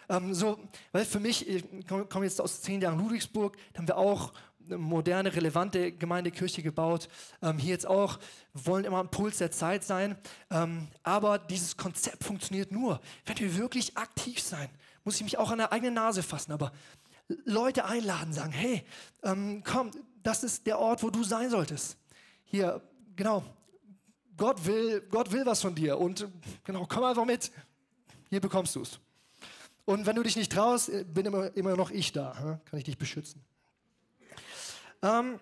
[0.09, 0.59] Ähm, so,
[0.91, 4.33] weil für mich, ich komme jetzt aus zehn Jahren Ludwigsburg, da haben wir auch
[4.69, 7.09] moderne, relevante Gemeindekirche gebaut.
[7.43, 8.19] Ähm, hier jetzt auch,
[8.55, 10.17] wollen immer am Puls der Zeit sein.
[10.51, 14.69] Ähm, aber dieses Konzept funktioniert nur, wenn wir wirklich aktiv sein.
[15.05, 16.73] Muss ich mich auch an der eigenen Nase fassen, aber
[17.45, 18.85] Leute einladen, sagen, hey,
[19.23, 19.91] ähm, komm,
[20.23, 21.97] das ist der Ort, wo du sein solltest.
[22.45, 22.83] Hier,
[23.17, 23.45] genau,
[24.37, 26.29] Gott will, Gott will was von dir und
[26.65, 27.51] genau, komm einfach mit.
[28.29, 28.99] Hier bekommst du es.
[29.85, 32.85] Und wenn du dich nicht traust, äh, bin immer, immer noch ich da, kann ich
[32.85, 33.43] dich beschützen.
[35.03, 35.41] Ähm,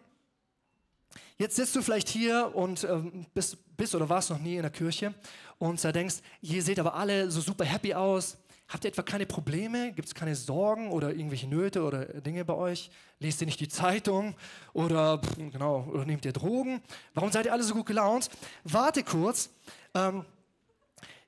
[1.36, 4.70] jetzt sitzt du vielleicht hier und ähm, bist, bist, oder warst noch nie in der
[4.70, 5.14] Kirche
[5.58, 8.38] und da denkst, ihr seht aber alle so super happy aus.
[8.68, 9.92] Habt ihr etwa keine Probleme?
[9.94, 12.90] Gibt es keine Sorgen oder irgendwelche Nöte oder Dinge bei euch?
[13.18, 14.36] Lest ihr nicht die Zeitung
[14.74, 16.82] oder genau oder nehmt ihr Drogen?
[17.14, 18.28] Warum seid ihr alle so gut gelaunt?
[18.64, 19.48] Warte kurz.
[19.94, 20.24] Ähm,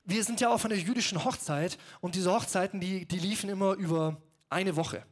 [0.04, 3.72] wir sind ja auch von der jüdischen Hochzeit und diese Hochzeiten, die, die liefen immer
[3.74, 5.02] über eine Woche.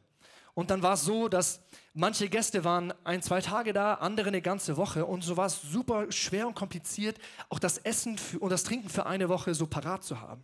[0.53, 1.61] Und dann war es so, dass
[1.93, 5.05] manche Gäste waren ein, zwei Tage da, andere eine ganze Woche.
[5.05, 7.17] Und so war es super schwer und kompliziert,
[7.49, 10.43] auch das Essen für, und das Trinken für eine Woche so parat zu haben.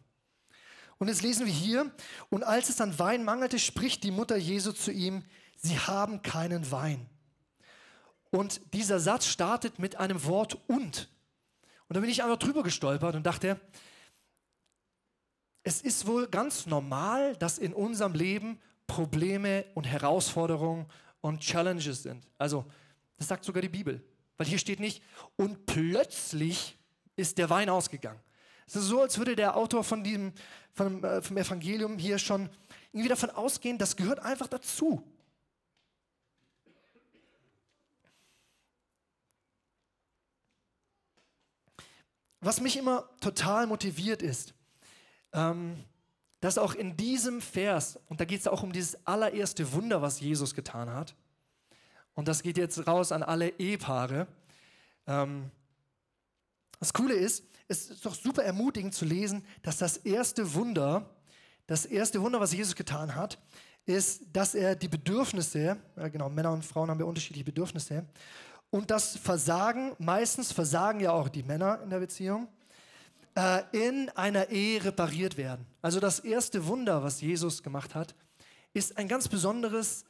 [0.98, 1.92] Und jetzt lesen wir hier,
[2.30, 5.24] und als es an Wein mangelte, spricht die Mutter Jesu zu ihm,
[5.58, 7.10] sie haben keinen Wein.
[8.32, 11.10] Und dieser Satz startet mit einem Wort und.
[11.88, 13.60] Und da bin ich einfach drüber gestolpert und dachte,
[15.64, 20.86] es ist wohl ganz normal, dass in unserem Leben Probleme und Herausforderungen
[21.22, 22.28] und Challenges sind.
[22.38, 22.66] Also,
[23.18, 24.04] das sagt sogar die Bibel.
[24.38, 25.02] Weil hier steht nicht,
[25.38, 26.78] und plötzlich
[27.16, 28.20] ist der Wein ausgegangen.
[28.68, 30.34] Es ist so, als würde der Autor von diesem,
[30.74, 32.50] von, äh, vom Evangelium hier schon
[32.92, 35.04] irgendwie davon ausgehen, das gehört einfach dazu.
[42.40, 44.54] Was mich immer total motiviert ist,
[45.34, 45.84] ähm,
[46.46, 50.20] dass auch in diesem Vers, und da geht es auch um dieses allererste Wunder, was
[50.20, 51.16] Jesus getan hat,
[52.14, 54.28] und das geht jetzt raus an alle Ehepaare.
[55.08, 55.50] Ähm,
[56.80, 61.10] das Coole ist, es ist doch super ermutigend zu lesen, dass das erste Wunder,
[61.66, 63.40] das erste Wunder, was Jesus getan hat,
[63.88, 68.06] ist, dass er die Bedürfnisse, ja genau, Männer und Frauen haben ja unterschiedliche Bedürfnisse,
[68.70, 72.48] und das Versagen, meistens versagen ja auch die Männer in der Beziehung,
[73.36, 75.66] äh, in einer Ehe repariert werden.
[75.82, 78.16] Also das erste Wunder, was Jesus gemacht hat,
[78.74, 80.06] ist ein ganz besonderes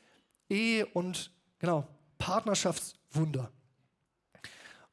[0.50, 3.52] Ehe- und genau, Partnerschaftswunder.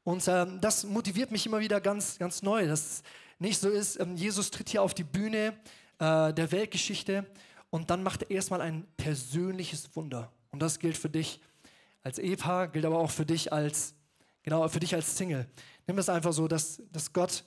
[0.03, 3.03] Und ähm, das motiviert mich immer wieder ganz, ganz neu, dass es
[3.39, 5.53] nicht so ist, ähm, Jesus tritt hier auf die Bühne
[5.99, 7.25] äh, der Weltgeschichte
[7.69, 10.31] und dann macht er erstmal ein persönliches Wunder.
[10.51, 11.39] Und das gilt für dich
[12.03, 13.95] als Ehepaar, gilt aber auch für dich als,
[14.43, 15.47] genau, für dich als Single.
[15.87, 17.43] Nimm es einfach so, dass, dass Gott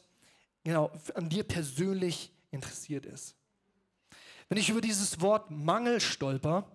[0.66, 3.36] genau, an dir persönlich interessiert ist.
[4.48, 6.68] Wenn ich über dieses Wort Mangel stolper,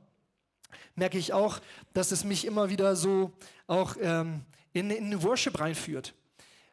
[0.96, 1.60] merke ich auch,
[1.92, 3.34] dass es mich immer wieder so
[3.68, 6.14] auch ähm, in, in Worship reinführt.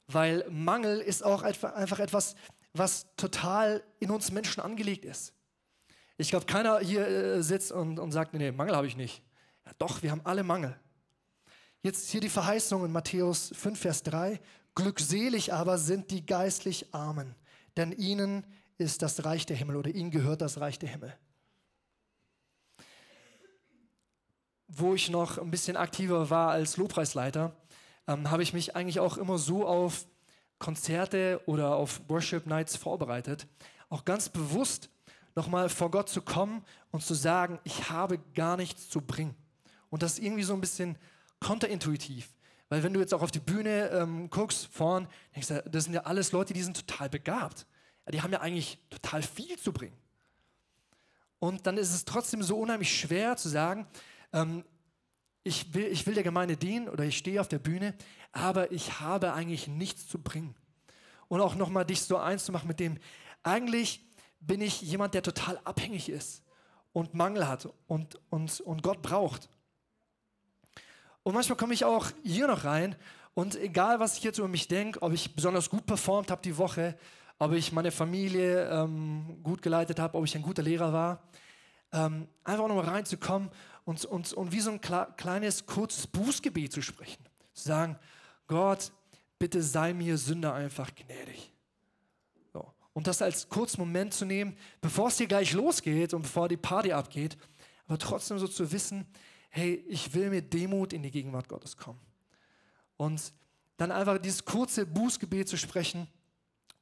[0.07, 2.37] Weil Mangel ist auch einfach etwas,
[2.73, 5.35] was total in uns Menschen angelegt ist.
[6.19, 9.25] Ich glaube, keiner hier äh, sitzt und, und sagt, nee, Mangel habe ich nicht.
[9.67, 10.79] Ja, doch, wir haben alle Mangel.
[11.83, 14.41] Jetzt hier die Verheißung in Matthäus 5, Vers 3.
[14.75, 17.35] Glückselig aber sind die geistlich Armen,
[17.77, 18.45] denn ihnen
[18.79, 21.13] ist das Reich der Himmel oder ihnen gehört das Reich der Himmel.
[24.69, 27.57] Wo ich noch ein bisschen aktiver war als Lobpreisleiter,
[28.07, 30.07] ähm, habe ich mich eigentlich auch immer so auf
[30.59, 33.47] Konzerte oder auf Worship Nights vorbereitet,
[33.89, 34.91] auch ganz bewusst
[35.35, 39.35] nochmal vor Gott zu kommen und zu sagen, ich habe gar nichts zu bringen.
[39.91, 40.99] Und das ist irgendwie so ein bisschen
[41.41, 42.29] konterintuitiv
[42.69, 45.95] Weil wenn du jetzt auch auf die Bühne ähm, guckst, vorn, denkst du, das sind
[45.95, 47.67] ja alles Leute, die sind total begabt.
[48.13, 49.97] Die haben ja eigentlich total viel zu bringen.
[51.39, 53.87] Und dann ist es trotzdem so unheimlich schwer zu sagen,
[54.33, 54.65] ähm,
[55.45, 57.95] ich, will, ich will der Gemeinde dienen oder ich stehe auf der Bühne,
[58.33, 60.55] aber ich habe eigentlich nichts zu bringen.
[61.29, 62.99] Und auch nochmal dich so eins zu machen mit dem,
[63.43, 64.05] eigentlich
[64.41, 66.43] bin ich jemand, der total abhängig ist
[66.93, 69.49] und Mangel hat und, und, und Gott braucht.
[71.29, 72.97] Und manchmal komme ich auch hier noch rein
[73.35, 76.57] und egal, was ich jetzt über mich denke, ob ich besonders gut performt habe die
[76.57, 76.97] Woche,
[77.39, 81.23] ob ich meine Familie ähm, gut geleitet habe, ob ich ein guter Lehrer war,
[81.93, 83.51] ähm, einfach nochmal reinzukommen
[83.85, 87.23] und, und, und wie so ein kleines, kurzes Bußgebet zu sprechen.
[87.53, 87.99] Zu sagen,
[88.47, 88.91] Gott,
[89.39, 91.53] bitte sei mir Sünder einfach gnädig.
[92.55, 92.73] So.
[92.95, 96.57] Und das als kurzen Moment zu nehmen, bevor es hier gleich losgeht und bevor die
[96.57, 97.37] Party abgeht,
[97.87, 99.07] aber trotzdem so zu wissen,
[99.51, 102.01] hey, ich will mit Demut in die Gegenwart Gottes kommen.
[102.97, 103.33] Und
[103.77, 106.09] dann einfach dieses kurze Bußgebet zu sprechen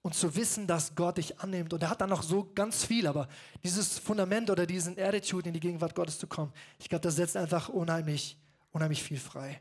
[0.02, 1.72] und zu wissen, dass Gott dich annimmt.
[1.72, 3.28] Und er hat dann noch so ganz viel, aber
[3.62, 7.36] dieses Fundament oder diesen Attitude in die Gegenwart Gottes zu kommen, ich glaube, das setzt
[7.36, 8.38] einfach unheimlich,
[8.72, 9.60] unheimlich viel frei.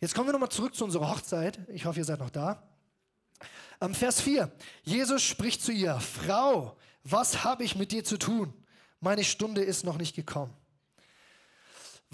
[0.00, 1.58] Jetzt kommen wir nochmal zurück zu unserer Hochzeit.
[1.68, 2.62] Ich hoffe, ihr seid noch da.
[3.80, 4.50] Am Vers 4.
[4.82, 8.52] Jesus spricht zu ihr, Frau, was habe ich mit dir zu tun?
[9.00, 10.52] Meine Stunde ist noch nicht gekommen.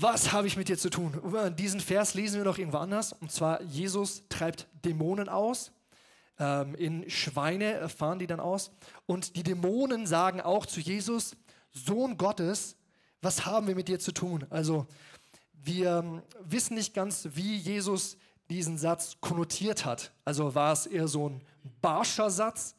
[0.02, 1.20] Was habe ich mit dir zu tun?
[1.58, 3.12] Diesen Vers lesen wir noch irgendwo anders.
[3.12, 5.72] Und zwar, Jesus treibt Dämonen aus.
[6.38, 8.70] Ähm, in Schweine fahren die dann aus.
[9.04, 11.36] Und die Dämonen sagen auch zu Jesus,
[11.70, 12.76] Sohn Gottes,
[13.20, 14.46] was haben wir mit dir zu tun?
[14.48, 14.86] Also
[15.52, 18.16] wir ähm, wissen nicht ganz, wie Jesus
[18.48, 20.12] diesen Satz konnotiert hat.
[20.24, 21.42] Also war es eher so ein
[21.82, 22.74] barscher Satz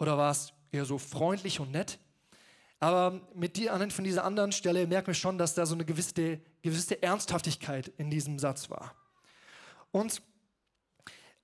[0.00, 2.00] oder war es eher so freundlich und nett?
[2.80, 5.84] Aber mit dir anhand von dieser anderen Stelle merken wir schon, dass da so eine
[5.84, 8.94] gewisse, gewisse Ernsthaftigkeit in diesem Satz war.
[9.92, 10.22] Und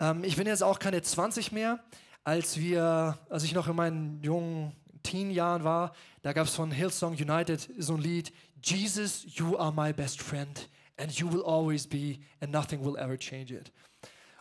[0.01, 1.79] ähm, ich bin jetzt auch keine 20 mehr.
[2.25, 7.15] Als wir, als ich noch in meinen jungen Teen-Jahren war, da gab es von Hillsong
[7.15, 12.19] United so ein Lied, Jesus, you are my best friend and you will always be
[12.41, 13.71] and nothing will ever change it.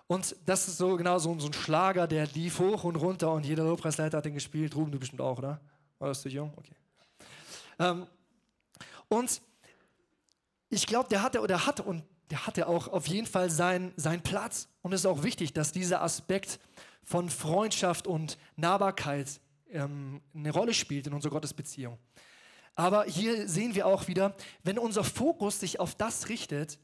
[0.08, 3.46] Und das ist so genau so, so ein Schlager, der lief hoch und runter und
[3.46, 4.76] jeder Lobpreisleiter hat den gespielt.
[4.76, 5.60] Ruben, du bestimmt auch, oder?
[6.00, 6.54] War das zu jung?
[6.56, 6.76] Okay.
[7.80, 8.08] Ähm,
[9.10, 9.42] und
[10.69, 14.21] ich glaube, der hatte oder hat und der hatte auch auf jeden Fall seinen, seinen
[14.21, 14.67] Platz.
[14.82, 16.60] Und es ist auch wichtig, dass dieser Aspekt
[17.03, 21.97] von Freundschaft und Nahbarkeit ähm, eine Rolle spielt in unserer Gottesbeziehung.
[22.75, 26.79] Aber hier sehen wir auch wieder, wenn unser Fokus sich auf das richtet,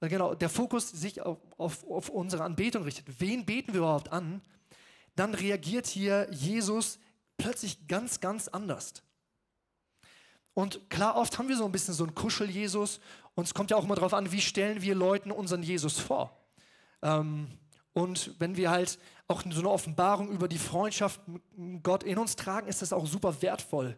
[0.00, 4.12] äh, genau, der Fokus sich auf, auf, auf unsere Anbetung richtet, wen beten wir überhaupt
[4.12, 4.42] an,
[5.16, 6.98] dann reagiert hier Jesus
[7.38, 9.02] plötzlich ganz, ganz anders.
[10.54, 13.00] Und klar, oft haben wir so ein bisschen so einen Kuschel-Jesus.
[13.34, 16.36] Und es kommt ja auch immer darauf an, wie stellen wir Leuten unseren Jesus vor.
[17.02, 17.48] Ähm,
[17.92, 22.36] und wenn wir halt auch so eine Offenbarung über die Freundschaft mit Gott in uns
[22.36, 23.96] tragen, ist das auch super wertvoll.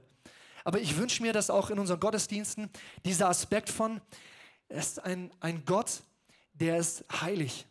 [0.64, 2.70] Aber ich wünsche mir, dass auch in unseren Gottesdiensten
[3.04, 4.00] dieser Aspekt von,
[4.68, 6.02] es ist ein, ein Gott,
[6.54, 7.66] der ist heilig.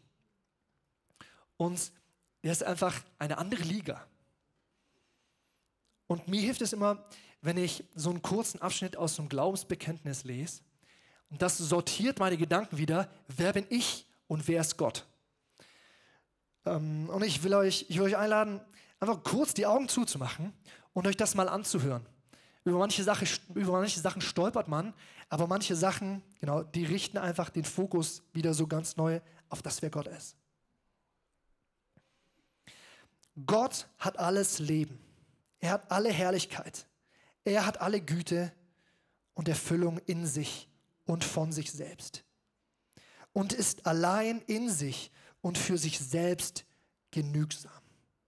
[1.57, 1.91] Und
[2.43, 4.05] der ist einfach eine andere Liga.
[6.07, 7.03] Und mir hilft es immer,
[7.41, 10.61] wenn ich so einen kurzen Abschnitt aus einem Glaubensbekenntnis lese.
[11.33, 13.09] Und das sortiert meine Gedanken wieder.
[13.27, 15.03] Wer bin ich und wer ist Gott?
[16.63, 18.61] Ähm, und ich will, euch, ich will euch einladen,
[18.99, 20.53] einfach kurz die Augen zuzumachen
[20.93, 22.05] und euch das mal anzuhören.
[22.65, 24.93] Über manche, Sache, über manche Sachen stolpert man,
[25.27, 29.19] aber manche Sachen, genau, die richten einfach den Fokus wieder so ganz neu
[29.49, 30.35] auf das, wer Gott ist.
[33.47, 34.99] Gott hat alles Leben.
[35.59, 36.85] Er hat alle Herrlichkeit.
[37.43, 38.53] Er hat alle Güte
[39.33, 40.69] und Erfüllung in sich
[41.05, 42.23] und von sich selbst.
[43.33, 45.11] Und ist allein in sich
[45.41, 46.65] und für sich selbst
[47.11, 47.71] genügsam.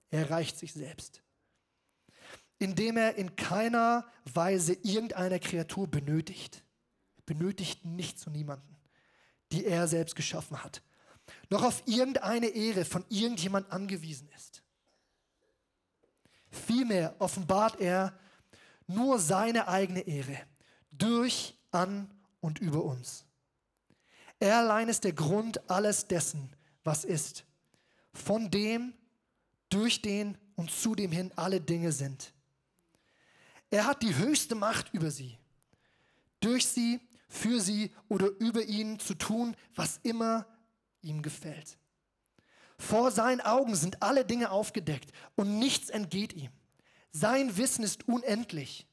[0.09, 1.21] Er reicht sich selbst.
[2.57, 6.63] Indem er in keiner Weise irgendeine Kreatur benötigt.
[7.25, 8.77] Benötigt nichts und niemanden,
[9.51, 10.81] die er selbst geschaffen hat.
[11.49, 14.63] Noch auf irgendeine Ehre von irgendjemand angewiesen ist.
[16.51, 18.17] Vielmehr offenbart er
[18.87, 20.37] nur seine eigene Ehre
[20.91, 22.09] durch, an
[22.41, 23.25] und über uns.
[24.39, 27.45] Er allein ist der Grund alles dessen, was ist.
[28.13, 28.93] Von dem,
[29.69, 32.33] durch den und zu dem hin alle Dinge sind.
[33.69, 35.37] Er hat die höchste Macht über sie.
[36.39, 40.45] Durch sie, für sie oder über ihnen zu tun, was immer
[41.01, 41.77] ihm gefällt.
[42.77, 46.51] Vor seinen Augen sind alle Dinge aufgedeckt und nichts entgeht ihm.
[47.11, 48.85] Sein Wissen ist unendlich,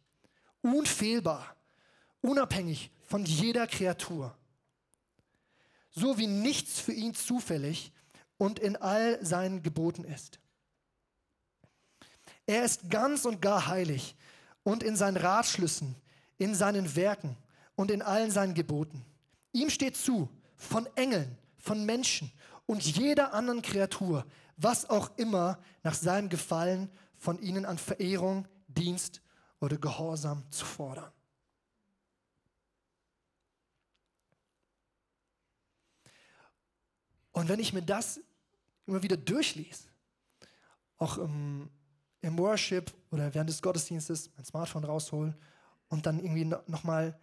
[0.63, 1.57] unfehlbar,
[2.21, 4.35] unabhängig von jeder Kreatur.
[5.91, 7.93] so wie nichts für ihn zufällig
[8.39, 10.41] und in all seinen Geboten ist.
[12.47, 14.17] Er ist ganz und gar heilig
[14.63, 15.95] und in seinen Ratschlüssen,
[16.39, 17.37] in seinen Werken
[17.75, 19.05] und in allen seinen Geboten.
[19.53, 22.33] Ihm steht zu, von Engeln, von Menschen
[22.65, 24.25] und jeder anderen Kreatur,
[24.57, 29.21] was auch immer nach seinem Gefallen von ihnen an Verehrung, Dienst
[29.61, 31.13] oder Gehorsam zu fordern.
[37.33, 38.21] Und wenn ich mir das
[38.87, 39.89] immer wieder durchlese,
[40.99, 41.71] auch im,
[42.21, 45.37] im Worship oder während des Gottesdienstes mein Smartphone raushol
[45.89, 47.19] und dann irgendwie nochmal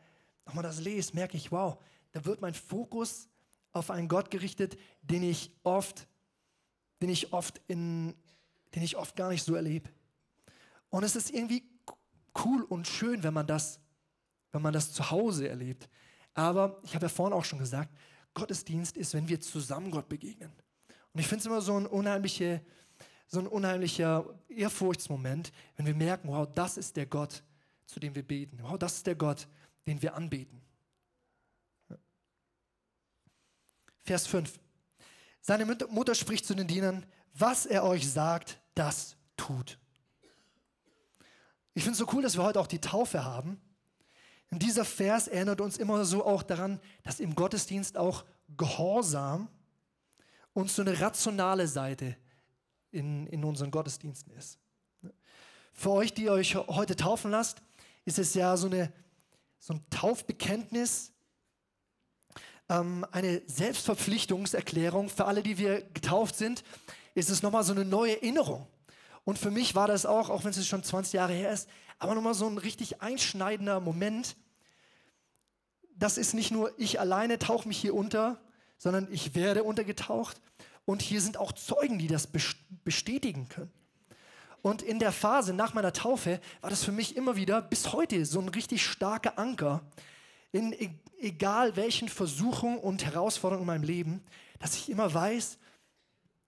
[0.50, 1.78] noch mal das lese, merke ich, wow,
[2.12, 3.30] da wird mein Fokus
[3.72, 6.08] auf einen Gott gerichtet, den ich oft,
[7.02, 8.16] den ich oft in,
[8.74, 9.90] den ich oft gar nicht so erlebe.
[10.90, 11.64] Und es ist irgendwie
[12.44, 13.80] cool und schön, wenn man das,
[14.52, 15.88] wenn man das zu Hause erlebt.
[16.34, 17.96] Aber ich habe ja vorhin auch schon gesagt,
[18.34, 20.52] Gottesdienst ist, wenn wir zusammen Gott begegnen.
[21.14, 22.62] Und ich finde es immer so ein, unheimliche,
[23.28, 27.44] so ein unheimlicher Ehrfurchtsmoment, wenn wir merken, wow, das ist der Gott,
[27.86, 28.60] zu dem wir beten.
[28.62, 29.48] Wow, das ist der Gott,
[29.88, 30.62] den wir anbeten.
[34.00, 34.60] Vers 5.
[35.42, 39.78] Seine Mutter spricht zu den Dienern, was er euch sagt, das tut.
[41.74, 43.62] Ich finde es so cool, dass wir heute auch die Taufe haben.
[44.52, 48.26] Und dieser Vers erinnert uns immer so auch daran, dass im Gottesdienst auch
[48.58, 49.48] Gehorsam
[50.54, 52.18] und so eine rationale Seite
[52.92, 54.58] in, in unseren Gottesdiensten ist.
[55.74, 57.62] Für euch, die euch heute taufen lasst,
[58.06, 58.92] ist es ja so, eine,
[59.60, 61.14] so ein Taufbekenntnis,
[62.70, 65.10] ähm, eine Selbstverpflichtungserklärung.
[65.10, 66.64] Für alle, die wir getauft sind,
[67.14, 68.68] ist es nochmal so eine neue Erinnerung.
[69.30, 71.70] Und für mich war das auch, auch wenn es schon 20 Jahre her ist,
[72.00, 74.36] aber nochmal so ein richtig einschneidender Moment.
[75.94, 78.42] Das ist nicht nur ich alleine tauche mich hier unter,
[78.80, 80.42] sondern ich werde untergetaucht.
[80.86, 82.28] Und hier sind auch Zeugen, die das
[82.84, 83.72] bestätigen können.
[84.64, 88.26] Und in der Phase nach meiner Taufe war das für mich immer wieder bis heute
[88.26, 89.84] so ein richtig starker Anker
[90.52, 94.24] in e-, egal welchen Versuchungen und Herausforderungen in meinem Leben,
[94.58, 95.60] dass ich immer weiß,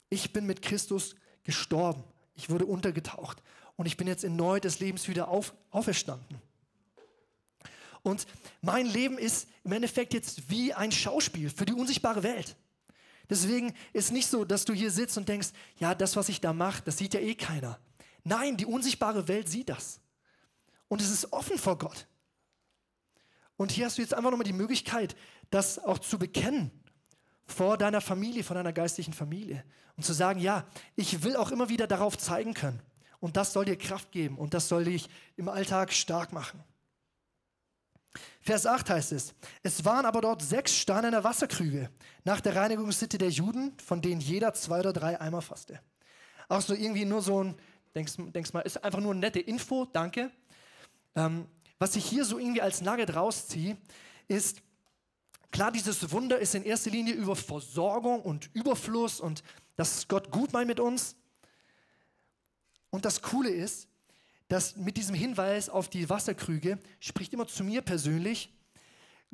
[0.09, 2.03] ich bin mit Christus gestorben.
[2.41, 3.43] Ich wurde untergetaucht
[3.75, 6.41] und ich bin jetzt in Neu des Lebens wieder auf, auferstanden.
[8.01, 8.25] Und
[8.61, 12.55] mein Leben ist im Endeffekt jetzt wie ein Schauspiel für die unsichtbare Welt.
[13.29, 16.51] Deswegen ist nicht so, dass du hier sitzt und denkst, ja, das, was ich da
[16.51, 17.79] mache, das sieht ja eh keiner.
[18.23, 19.99] Nein, die unsichtbare Welt sieht das.
[20.87, 22.07] Und es ist offen vor Gott.
[23.55, 25.15] Und hier hast du jetzt einfach nochmal die Möglichkeit,
[25.51, 26.71] das auch zu bekennen
[27.45, 29.63] vor deiner Familie, vor deiner geistlichen Familie.
[29.97, 30.65] Und zu sagen, ja,
[30.95, 32.81] ich will auch immer wieder darauf zeigen können.
[33.19, 36.63] Und das soll dir Kraft geben und das soll dich im Alltag stark machen.
[38.41, 41.89] Vers 8 heißt es, es waren aber dort sechs steinerne Wasserkrüge
[42.23, 45.79] nach der Reinigungssitte der Juden, von denen jeder zwei oder drei Eimer fasste.
[46.49, 47.55] Auch so irgendwie nur so ein,
[47.93, 50.31] denkst, denkst mal, ist einfach nur eine nette Info, danke.
[51.15, 53.77] Ähm, was ich hier so irgendwie als Nugget rausziehe,
[54.27, 54.61] ist,
[55.51, 59.43] Klar, dieses Wunder ist in erster Linie über Versorgung und Überfluss und
[59.75, 61.15] dass Gott gut meint mit uns.
[62.89, 63.87] Und das Coole ist,
[64.47, 68.53] dass mit diesem Hinweis auf die Wasserkrüge spricht immer zu mir persönlich,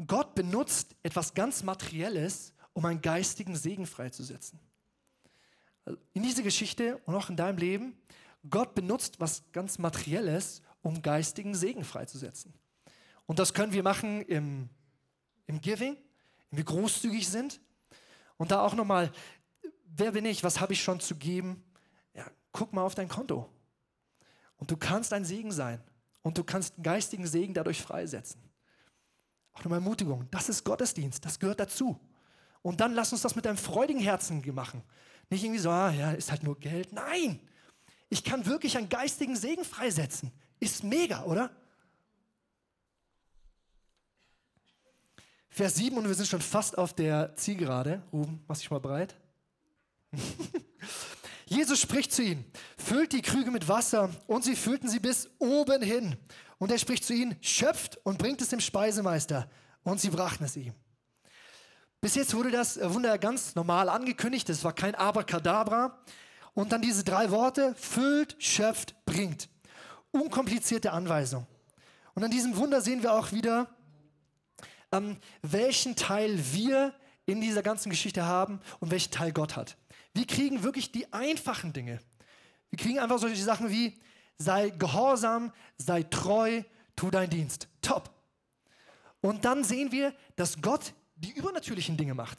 [0.05, 4.59] Gott benutzt etwas ganz Materielles, um einen geistigen Segen freizusetzen.
[6.13, 7.97] In dieser Geschichte und auch in deinem Leben,
[8.49, 12.53] Gott benutzt was ganz Materielles, um geistigen Segen freizusetzen.
[13.26, 14.70] Und das können wir machen im,
[15.47, 15.97] im Giving,
[16.52, 17.60] wie großzügig sind.
[18.38, 19.12] Und da auch nochmal,
[19.86, 21.64] wer bin ich, was habe ich schon zu geben?
[22.14, 23.50] Ja, guck mal auf dein Konto.
[24.58, 25.82] Und du kannst ein Segen sein.
[26.22, 28.41] Und du kannst geistigen Segen dadurch freisetzen.
[29.54, 30.28] Auch nochmal Ermutigung.
[30.30, 31.24] Das ist Gottesdienst.
[31.26, 32.00] Das gehört dazu.
[32.62, 34.84] Und dann lass uns das mit einem freudigen Herzen machen.
[35.30, 36.91] Nicht irgendwie so, ah, ja, ist halt nur Geld.
[36.91, 37.39] Nein!
[38.10, 40.32] Ich kann wirklich einen geistigen Segen freisetzen.
[40.60, 41.52] Ist mega, oder?
[45.58, 48.03] Vers 7 und wir sind schon fast auf der Zielgerade.
[48.14, 49.16] Ruben, mach dich mal bereit.
[51.47, 52.45] Jesus spricht zu ihnen,
[52.78, 56.16] füllt die Krüge mit Wasser und sie füllten sie bis oben hin.
[56.60, 59.49] Und er spricht zu ihnen, schöpft und bringt es dem Speisemeister.
[59.82, 60.76] Und sie brachten es ihm.
[62.01, 64.47] Bis jetzt wurde das Wunder ganz normal angekündigt.
[64.51, 65.97] Es war kein Abracadabra.
[66.53, 69.49] Und dann diese drei Worte, füllt, schöpft, bringt.
[70.12, 71.47] Unkomplizierte Anweisung.
[72.14, 73.76] Und an diesem Wunder sehen wir auch wieder,
[74.92, 76.94] ähm, welchen Teil wir
[77.26, 79.78] in dieser ganzen Geschichte haben und welchen Teil Gott hat.
[80.14, 82.00] Wir kriegen wirklich die einfachen Dinge.
[82.70, 84.00] Wir kriegen einfach solche Sachen wie,
[84.38, 86.64] sei gehorsam, sei treu,
[86.96, 87.68] tu deinen Dienst.
[87.82, 88.10] Top.
[89.22, 92.38] Und dann sehen wir, dass Gott die übernatürlichen Dinge macht.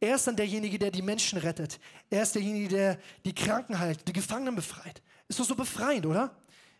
[0.00, 1.78] Er ist dann derjenige, der die Menschen rettet.
[2.10, 5.02] Er ist derjenige, der die Kranken heilt, die Gefangenen befreit.
[5.28, 6.34] Ist doch so befreiend, oder?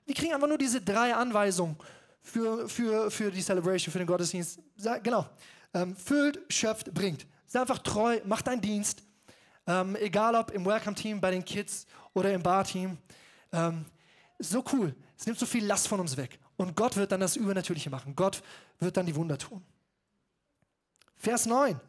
[0.04, 1.76] Wir kriegen einfach nur diese drei Anweisungen
[2.22, 4.60] für, für, für die Celebration, für den Gottesdienst.
[5.02, 5.26] Genau.
[5.74, 7.26] Ähm, füllt, schöpft, bringt.
[7.46, 9.02] Sei einfach treu, mach deinen Dienst.
[9.66, 12.98] Ähm, egal ob im Welcome-Team, bei den Kids oder im Bar-Team.
[13.52, 13.84] Ähm,
[14.38, 14.94] so cool.
[15.16, 16.38] Es nimmt so viel Last von uns weg.
[16.56, 18.14] Und Gott wird dann das Übernatürliche machen.
[18.16, 18.42] Gott
[18.78, 19.62] wird dann die Wunder tun.
[21.16, 21.80] Vers 9.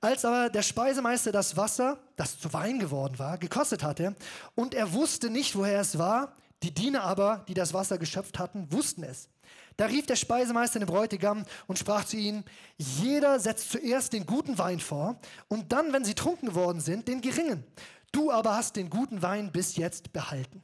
[0.00, 4.14] Als aber der Speisemeister das Wasser, das zu Wein geworden war, gekostet hatte,
[4.54, 8.70] und er wusste nicht, woher es war, die Diener aber, die das Wasser geschöpft hatten,
[8.70, 9.28] wussten es.
[9.76, 12.44] Da rief der Speisemeister den Bräutigam und sprach zu ihnen,
[12.76, 15.18] jeder setzt zuerst den guten Wein vor
[15.48, 17.64] und dann, wenn sie trunken geworden sind, den geringen.
[18.12, 20.62] Du aber hast den guten Wein bis jetzt behalten.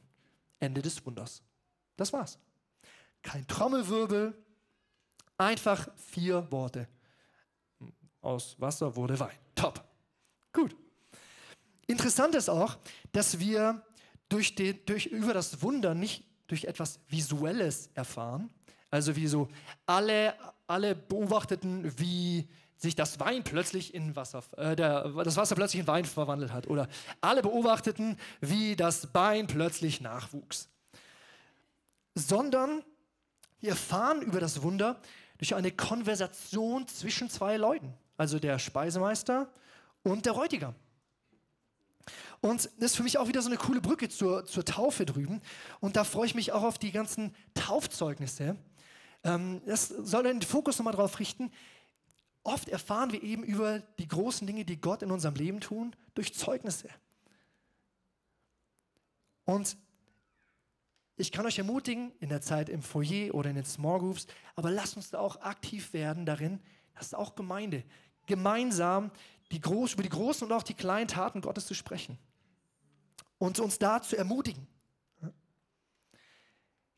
[0.60, 1.42] Ende des Wunders.
[1.96, 2.38] Das war's.
[3.22, 4.34] Kein Trommelwirbel,
[5.36, 6.86] einfach vier Worte.
[8.20, 9.36] Aus Wasser wurde Wein.
[9.54, 9.82] Top.
[10.52, 10.76] Gut.
[11.86, 12.78] Interessant ist auch,
[13.10, 13.82] dass wir
[14.28, 18.50] durch den, durch, über das Wunder nicht durch etwas Visuelles erfahren,
[18.90, 19.48] also wie so
[19.86, 20.34] alle,
[20.66, 25.86] alle beobachteten, wie sich das Wein plötzlich in Wasser, äh, der, das Wasser plötzlich in
[25.86, 26.66] Wein verwandelt hat.
[26.66, 26.88] Oder
[27.20, 30.68] alle beobachteten, wie das Bein plötzlich nachwuchs.
[32.14, 32.82] Sondern
[33.60, 35.00] wir erfahren über das Wunder
[35.38, 39.48] durch eine Konversation zwischen zwei Leuten, also der Speisemeister
[40.02, 40.74] und der Räutiger.
[42.40, 45.42] Und das ist für mich auch wieder so eine coole Brücke zur, zur Taufe drüben.
[45.80, 48.56] Und da freue ich mich auch auf die ganzen Taufzeugnisse,
[49.24, 51.50] ähm, das soll den Fokus nochmal darauf richten.
[52.42, 56.34] Oft erfahren wir eben über die großen Dinge, die Gott in unserem Leben tun, durch
[56.34, 56.88] Zeugnisse.
[59.44, 59.76] Und
[61.16, 64.70] ich kann euch ermutigen, in der Zeit im Foyer oder in den Small Groups, aber
[64.70, 66.60] lasst uns da auch aktiv werden darin,
[66.94, 67.84] dass auch Gemeinde
[68.26, 69.10] gemeinsam
[69.52, 72.16] die groß, über die großen und auch die kleinen Taten Gottes zu sprechen
[73.38, 74.66] und uns da zu ermutigen.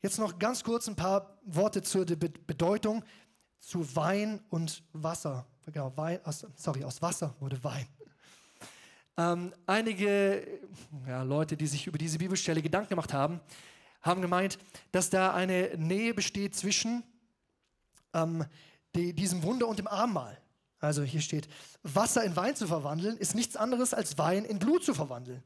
[0.03, 3.05] Jetzt noch ganz kurz ein paar Worte zur Bedeutung
[3.57, 5.47] zu Wein und Wasser.
[5.65, 7.87] Genau, Wein, aus, sorry, aus Wasser wurde Wein.
[9.15, 10.45] Ähm, einige
[11.07, 13.39] ja, Leute, die sich über diese Bibelstelle Gedanken gemacht haben,
[14.01, 14.59] haben gemeint,
[14.91, 17.03] dass da eine Nähe besteht zwischen
[18.13, 18.43] ähm,
[18.95, 20.37] die, diesem Wunder und dem Abendmahl.
[20.79, 21.47] Also hier steht,
[21.81, 25.43] Wasser in Wein zu verwandeln, ist nichts anderes als Wein in Blut zu verwandeln.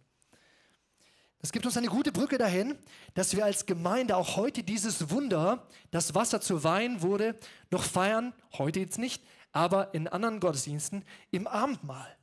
[1.40, 2.78] Das gibt uns eine gute Brücke dahin,
[3.14, 7.38] dass wir als Gemeinde auch heute dieses Wunder, das Wasser zu Wein wurde,
[7.70, 8.34] noch feiern.
[8.58, 12.18] Heute jetzt nicht, aber in anderen Gottesdiensten im Abendmahl.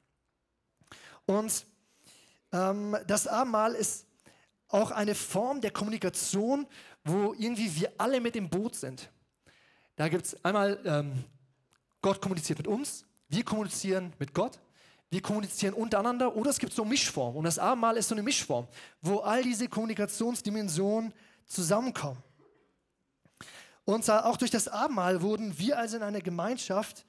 [1.26, 1.64] Und
[2.52, 4.06] ähm, das Abendmahl ist
[4.68, 6.66] auch eine Form der Kommunikation,
[7.04, 9.10] wo irgendwie wir alle mit im Boot sind.
[9.96, 11.24] Da gibt es einmal, ähm,
[12.02, 14.58] Gott kommuniziert mit uns, wir kommunizieren mit Gott
[15.10, 17.38] wir kommunizieren untereinander oder es gibt so Mischformen.
[17.38, 18.66] Und das Abendmahl ist so eine Mischform,
[19.00, 21.12] wo all diese Kommunikationsdimensionen
[21.46, 22.22] zusammenkommen.
[23.84, 27.04] Und auch durch das Abendmahl wurden wir also in eine Gemeinschaft,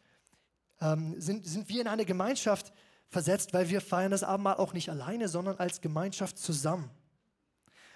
[0.82, 2.74] ähm, sind, sind wir in eine Gemeinschaft
[3.08, 6.90] versetzt, weil wir feiern das Abendmahl auch nicht alleine, sondern als Gemeinschaft zusammen.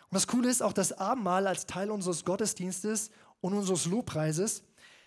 [0.10, 4.64] Und das Coole ist auch das Abendmahl als Teil unseres Gottesdienstes und unseres Lobpreises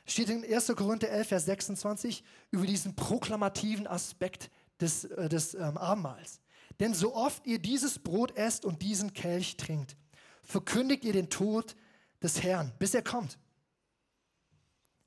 [0.07, 0.75] steht in 1.
[0.77, 4.51] Korinther 11, Vers 26 über diesen proklamativen Aspekt
[4.83, 6.41] des, äh, des ähm, Abendmahls.
[6.81, 9.97] Denn so oft ihr dieses Brot esst und diesen Kelch trinkt,
[10.43, 11.77] verkündigt ihr den Tod
[12.23, 13.39] des Herrn, bis er kommt.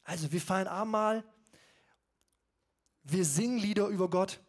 [0.04, 1.24] Also wir feiern Abendmahl,
[3.04, 4.40] wir singen Lieder über Gott,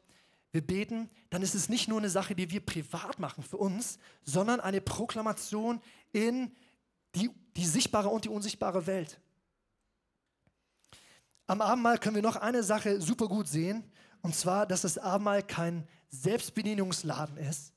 [0.52, 3.98] wir beten, dann ist es nicht nur eine Sache, die wir privat machen für uns,
[4.22, 5.80] sondern eine Proklamation
[6.12, 6.54] in
[7.14, 9.20] die, die sichtbare und die unsichtbare Welt.
[11.46, 13.84] Am Abendmahl können wir noch eine Sache super gut sehen,
[14.26, 17.72] und zwar, dass das Abendmahl kein Selbstbedienungsladen ist.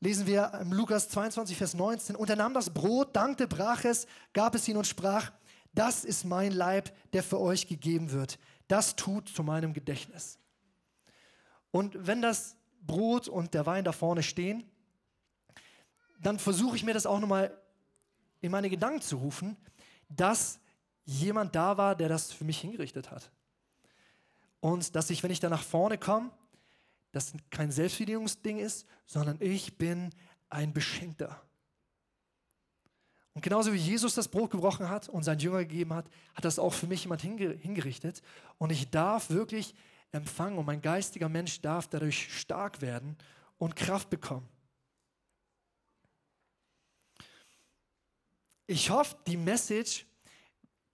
[0.00, 2.16] Lesen wir im Lukas 22, Vers 19.
[2.16, 5.30] Und er nahm das Brot, dankte, brach es, gab es ihnen und sprach,
[5.72, 8.40] das ist mein Leib, der für euch gegeben wird.
[8.66, 10.40] Das tut zu meinem Gedächtnis.
[11.70, 14.68] Und wenn das Brot und der Wein da vorne stehen,
[16.20, 17.56] dann versuche ich mir das auch nochmal
[18.40, 19.56] in meine Gedanken zu rufen,
[20.08, 20.58] dass
[21.04, 23.30] jemand da war, der das für mich hingerichtet hat.
[24.60, 26.30] Und dass ich, wenn ich da nach vorne komme,
[27.12, 30.10] das kein Selbstbedienungsding ist, sondern ich bin
[30.50, 31.42] ein Beschenkter.
[33.34, 36.58] Und genauso wie Jesus das Brot gebrochen hat und sein Jünger gegeben hat, hat das
[36.58, 38.20] auch für mich jemand hingerichtet.
[38.58, 39.74] Und ich darf wirklich
[40.10, 43.16] empfangen und mein geistiger Mensch darf dadurch stark werden
[43.58, 44.48] und Kraft bekommen.
[48.66, 50.04] Ich hoffe, die Message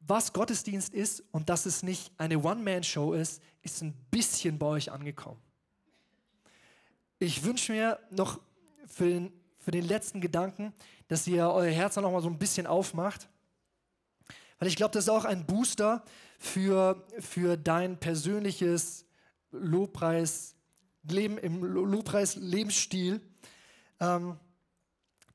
[0.06, 4.92] was Gottesdienst ist und dass es nicht eine One-Man-Show ist, ist ein bisschen bei euch
[4.92, 5.40] angekommen.
[7.18, 8.40] Ich wünsche mir noch
[8.86, 10.74] für den, für den letzten Gedanken,
[11.08, 13.28] dass ihr euer Herz noch mal so ein bisschen aufmacht.
[14.58, 16.04] Weil ich glaube, das ist auch ein Booster
[16.38, 19.06] für, für dein persönliches
[19.50, 20.54] Lobpreis,
[21.08, 23.20] Leben im Lobpreis-Lebensstil.
[24.00, 24.38] Ähm,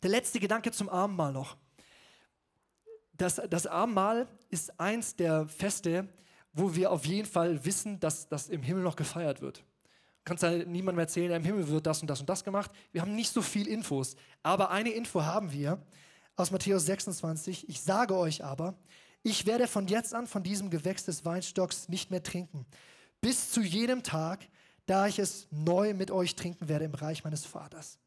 [0.03, 1.57] der letzte Gedanke zum Abendmahl noch.
[3.19, 6.07] Das, das Abendmahl ist eins der Feste,
[6.53, 9.57] wo wir auf jeden Fall wissen, dass das im Himmel noch gefeiert wird.
[9.57, 9.63] Du
[10.23, 12.71] kannst ja niemandem erzählen, im Himmel wird das und das und das gemacht.
[12.93, 14.15] Wir haben nicht so viel Infos.
[14.41, 15.81] Aber eine Info haben wir
[16.37, 17.67] aus Matthäus 26.
[17.67, 18.75] Ich sage euch aber,
[19.21, 22.65] ich werde von jetzt an von diesem Gewächs des Weinstocks nicht mehr trinken,
[23.19, 24.47] bis zu jenem Tag,
[24.85, 27.99] da ich es neu mit euch trinken werde im Reich meines Vaters.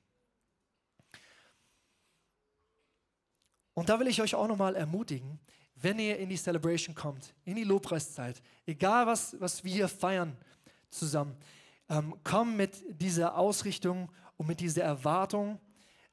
[3.74, 5.38] Und da will ich euch auch nochmal ermutigen,
[5.76, 10.36] wenn ihr in die Celebration kommt, in die Lobpreiszeit, egal was, was wir hier feiern
[10.90, 11.36] zusammen,
[11.88, 15.58] ähm, komm mit dieser Ausrichtung und mit dieser Erwartung,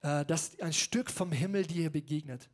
[0.02, 2.50] äh, dass ein Stück vom Himmel dir begegnet.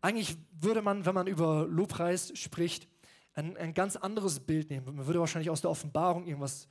[0.00, 2.88] Eigentlich würde man, wenn man über Lobpreis spricht,
[3.34, 4.96] ein, ein ganz anderes Bild nehmen.
[4.96, 6.68] Man würde wahrscheinlich aus der Offenbarung irgendwas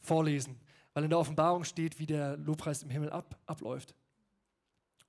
[0.00, 0.60] vorlesen,
[0.94, 3.94] weil in der Offenbarung steht, wie der Lobpreis im Himmel ab, abläuft.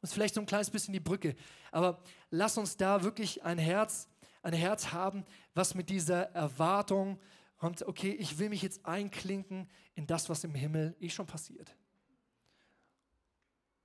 [0.02, 1.36] Das ist vielleicht so ein kleines bisschen die Brücke.
[1.72, 4.08] Aber lass uns da wirklich ein Herz,
[4.44, 7.20] ein Herz haben, was mit dieser Erwartung
[7.58, 11.76] kommt, okay, ich will mich jetzt einklinken in das, was im Himmel eh schon passiert.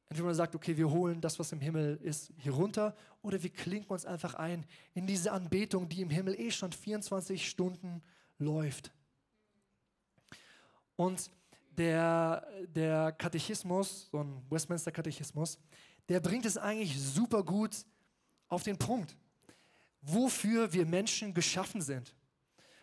[0.09, 3.49] Entweder man sagt, okay, wir holen das, was im Himmel ist, hier runter, oder wir
[3.49, 8.03] klinken uns einfach ein in diese Anbetung, die im Himmel eh schon 24 Stunden
[8.39, 8.93] läuft.
[10.97, 11.31] Und
[11.79, 15.59] der, der Katechismus, so ein Westminster-Katechismus,
[16.13, 17.87] der bringt es eigentlich super gut
[18.49, 19.17] auf den Punkt,
[20.03, 22.15] wofür wir Menschen geschaffen sind.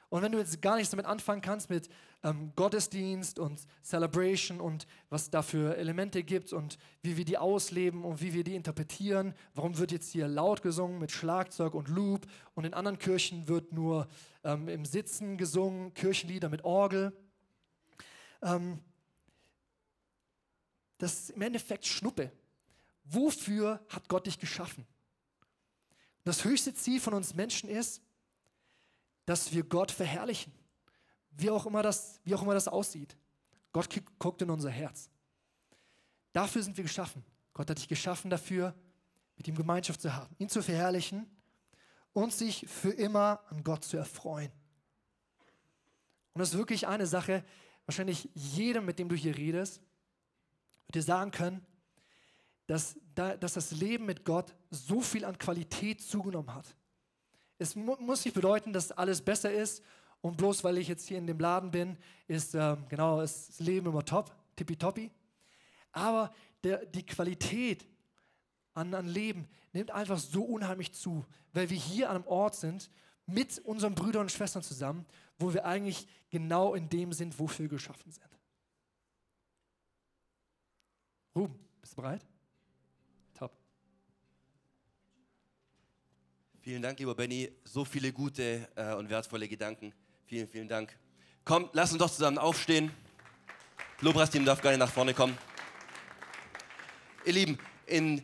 [0.09, 1.89] Und wenn du jetzt gar nichts damit anfangen kannst, mit
[2.23, 8.03] ähm, Gottesdienst und Celebration und was da für Elemente gibt und wie wir die ausleben
[8.03, 12.25] und wie wir die interpretieren, warum wird jetzt hier laut gesungen mit Schlagzeug und Loop
[12.55, 14.07] und in anderen Kirchen wird nur
[14.43, 17.13] ähm, im Sitzen gesungen, Kirchenlieder mit Orgel.
[18.41, 18.80] Ähm,
[20.97, 22.32] das ist im Endeffekt Schnuppe.
[23.12, 24.86] Wofür hat Gott dich geschaffen?
[26.24, 28.01] Das höchste Ziel von uns Menschen ist,
[29.26, 30.53] dass wir Gott verherrlichen.
[31.32, 33.18] Wie auch immer das, wie auch immer das aussieht.
[33.72, 33.89] Gott
[34.20, 35.10] guckt in unser Herz.
[36.34, 37.24] Dafür sind wir geschaffen.
[37.53, 38.76] Gott hat dich geschaffen dafür,
[39.38, 41.26] mit ihm Gemeinschaft zu haben, ihn zu verherrlichen
[42.14, 44.51] und sich für immer an Gott zu erfreuen.
[46.34, 47.43] Und das ist wirklich eine Sache,
[47.86, 49.82] wahrscheinlich jedem, mit dem du hier redest,
[50.86, 51.66] wird dir sagen können,
[52.70, 56.76] dass, dass das Leben mit Gott so viel an Qualität zugenommen hat.
[57.57, 59.84] Es mu muss nicht bedeuten, dass alles besser ist
[60.22, 61.97] und bloß weil ich jetzt hier in dem Laden bin,
[62.28, 65.09] ist ähm, genau das Leben immer top, tippitoppi.
[65.93, 66.32] Aber
[66.63, 67.88] der, die Qualität
[68.76, 72.91] an, an Leben nimmt einfach so unheimlich zu, weil wir hier an einem Ort sind
[73.26, 75.07] mit unseren Brüdern und Schwestern zusammen,
[75.39, 78.30] wo wir eigentlich genau in dem sind, wofür wir geschaffen sind.
[81.36, 82.28] Ruben, bist du bereit?
[86.70, 87.51] Vielen Dank, lieber Benny.
[87.63, 89.91] So viele gute äh, und wertvolle Gedanken.
[90.28, 90.95] Vielen, vielen Dank.
[91.43, 92.91] Kommt, lass uns doch zusammen aufstehen.
[94.01, 95.36] Lobpreisteam darf gerne nach vorne kommen.
[97.26, 97.57] Ihr Lieben,
[97.88, 98.22] in,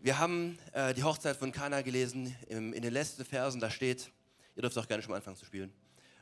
[0.00, 2.36] wir haben äh, die Hochzeit von Kana gelesen.
[2.50, 4.12] Im, in den letzten Versen, da steht,
[4.56, 5.72] ihr dürft auch gerne schon mal anfangen zu spielen,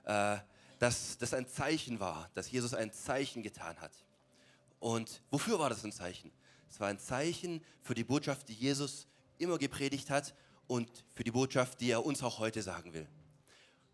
[0.04, 0.36] äh,
[0.78, 3.90] dass das ein Zeichen war, dass Jesus ein Zeichen getan hat.
[4.78, 6.30] Und wofür war das ein Zeichen?
[6.70, 9.08] Es war ein Zeichen für die Botschaft, die Jesus
[9.38, 10.36] immer gepredigt hat
[10.66, 13.06] und für die Botschaft, die er uns auch heute sagen will.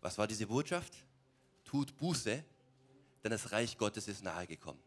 [0.01, 0.93] Was war diese Botschaft?
[1.63, 2.43] Tut Buße,
[3.23, 4.81] denn das Reich Gottes ist nahegekommen.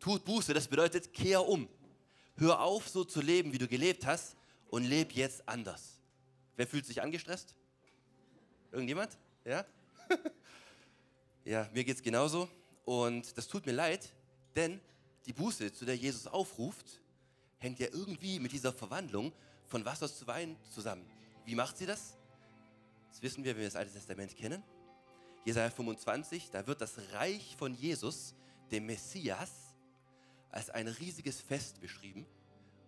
[0.00, 1.68] Tut Buße, das bedeutet, kehr um.
[2.36, 4.34] Hör auf, so zu leben, wie du gelebt hast
[4.68, 6.00] und leb jetzt anders.
[6.56, 7.54] Wer fühlt sich angestresst?
[8.72, 9.18] Irgendjemand?
[9.44, 9.64] Ja?
[11.44, 12.48] ja, mir geht es genauso.
[12.84, 14.08] Und das tut mir leid,
[14.56, 14.80] denn
[15.26, 17.00] die Buße, zu der Jesus aufruft,
[17.58, 19.32] hängt ja irgendwie mit dieser Verwandlung
[19.70, 21.06] von Wasser zu Wein zusammen.
[21.46, 22.16] Wie macht sie das?
[23.10, 24.62] Das wissen wir, wenn wir das Alte Testament kennen.
[25.44, 28.34] Jesaja 25, da wird das Reich von Jesus,
[28.70, 29.50] dem Messias,
[30.50, 32.26] als ein riesiges Fest beschrieben.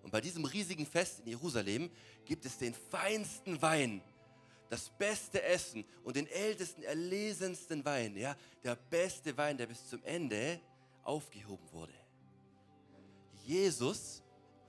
[0.03, 1.89] Und bei diesem riesigen Fest in Jerusalem
[2.25, 4.03] gibt es den feinsten Wein,
[4.69, 8.17] das beste Essen und den ältesten, erlesensten Wein.
[8.17, 10.61] Ja, der beste Wein, der bis zum Ende
[11.05, 11.95] aufgehoben wurde.
[13.45, 14.23] Jesus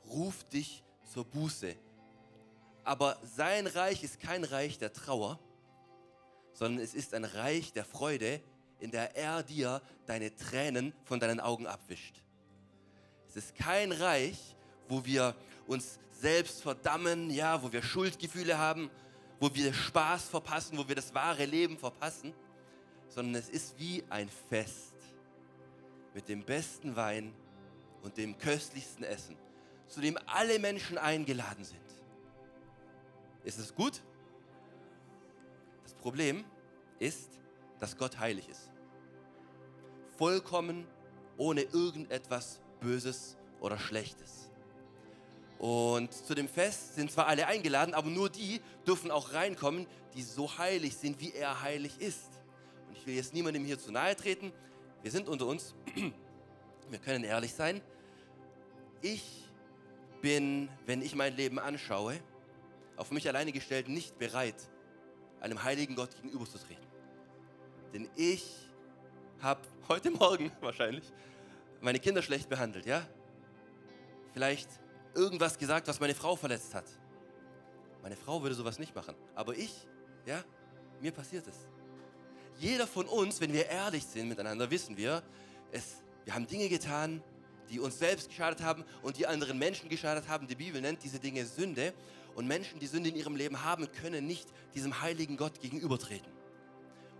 [0.05, 1.75] ruft dich zur Buße,
[2.83, 5.39] aber sein Reich ist kein Reich der Trauer,
[6.53, 8.41] sondern es ist ein Reich der Freude,
[8.79, 12.21] in der er dir deine Tränen von deinen Augen abwischt.
[13.27, 14.55] Es ist kein Reich,
[14.89, 15.35] wo wir
[15.67, 18.89] uns selbst verdammen, ja, wo wir Schuldgefühle haben,
[19.39, 22.33] wo wir Spaß verpassen, wo wir das wahre Leben verpassen,
[23.07, 24.93] sondern es ist wie ein Fest
[26.13, 27.33] mit dem besten Wein
[28.03, 29.35] und dem köstlichsten Essen,
[29.87, 31.82] zu dem alle Menschen eingeladen sind.
[33.43, 34.01] Ist es gut?
[35.83, 36.45] Das Problem
[36.99, 37.39] ist,
[37.79, 38.71] dass Gott heilig ist.
[40.17, 40.87] Vollkommen
[41.37, 44.49] ohne irgendetwas Böses oder Schlechtes.
[45.59, 50.21] Und zu dem Fest sind zwar alle eingeladen, aber nur die dürfen auch reinkommen, die
[50.21, 52.29] so heilig sind, wie er heilig ist.
[52.89, 54.51] Und ich will jetzt niemandem hier zu nahe treten.
[55.01, 55.73] Wir sind unter uns.
[56.89, 57.81] Wir können ehrlich sein.
[59.01, 59.49] Ich
[60.21, 62.19] bin, wenn ich mein Leben anschaue,
[62.97, 64.55] auf mich alleine gestellt, nicht bereit,
[65.39, 66.85] einem heiligen Gott gegenüberzutreten.
[67.93, 68.45] Denn ich
[69.41, 71.03] habe heute Morgen wahrscheinlich
[71.81, 73.05] meine Kinder schlecht behandelt, ja?
[74.33, 74.69] Vielleicht
[75.13, 76.85] irgendwas gesagt, was meine Frau verletzt hat.
[78.01, 79.73] Meine Frau würde sowas nicht machen, aber ich,
[80.25, 80.43] ja,
[81.01, 81.55] mir passiert es.
[82.59, 85.23] Jeder von uns, wenn wir ehrlich sind miteinander, wissen wir,
[85.71, 87.21] es, wir haben Dinge getan,
[87.69, 90.47] die uns selbst geschadet haben und die anderen Menschen geschadet haben.
[90.47, 91.93] Die Bibel nennt diese Dinge Sünde.
[92.35, 96.31] Und Menschen, die Sünde in ihrem Leben haben, können nicht diesem heiligen Gott gegenübertreten.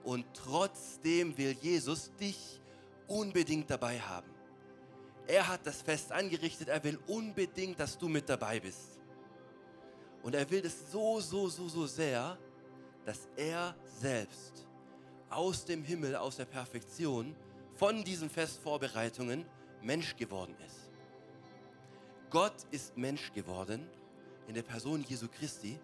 [0.03, 2.59] Und trotzdem will Jesus dich
[3.07, 4.29] unbedingt dabei haben.
[5.27, 8.99] Er hat das Fest angerichtet, er will unbedingt, dass du mit dabei bist.
[10.21, 12.37] Und er will das so, so, so, so sehr,
[13.05, 14.67] dass er selbst
[15.29, 17.35] aus dem Himmel, aus der Perfektion,
[17.75, 19.45] von diesen Festvorbereitungen
[19.81, 20.89] Mensch geworden ist.
[22.29, 23.87] Gott ist Mensch geworden
[24.47, 25.79] in der Person Jesu Christi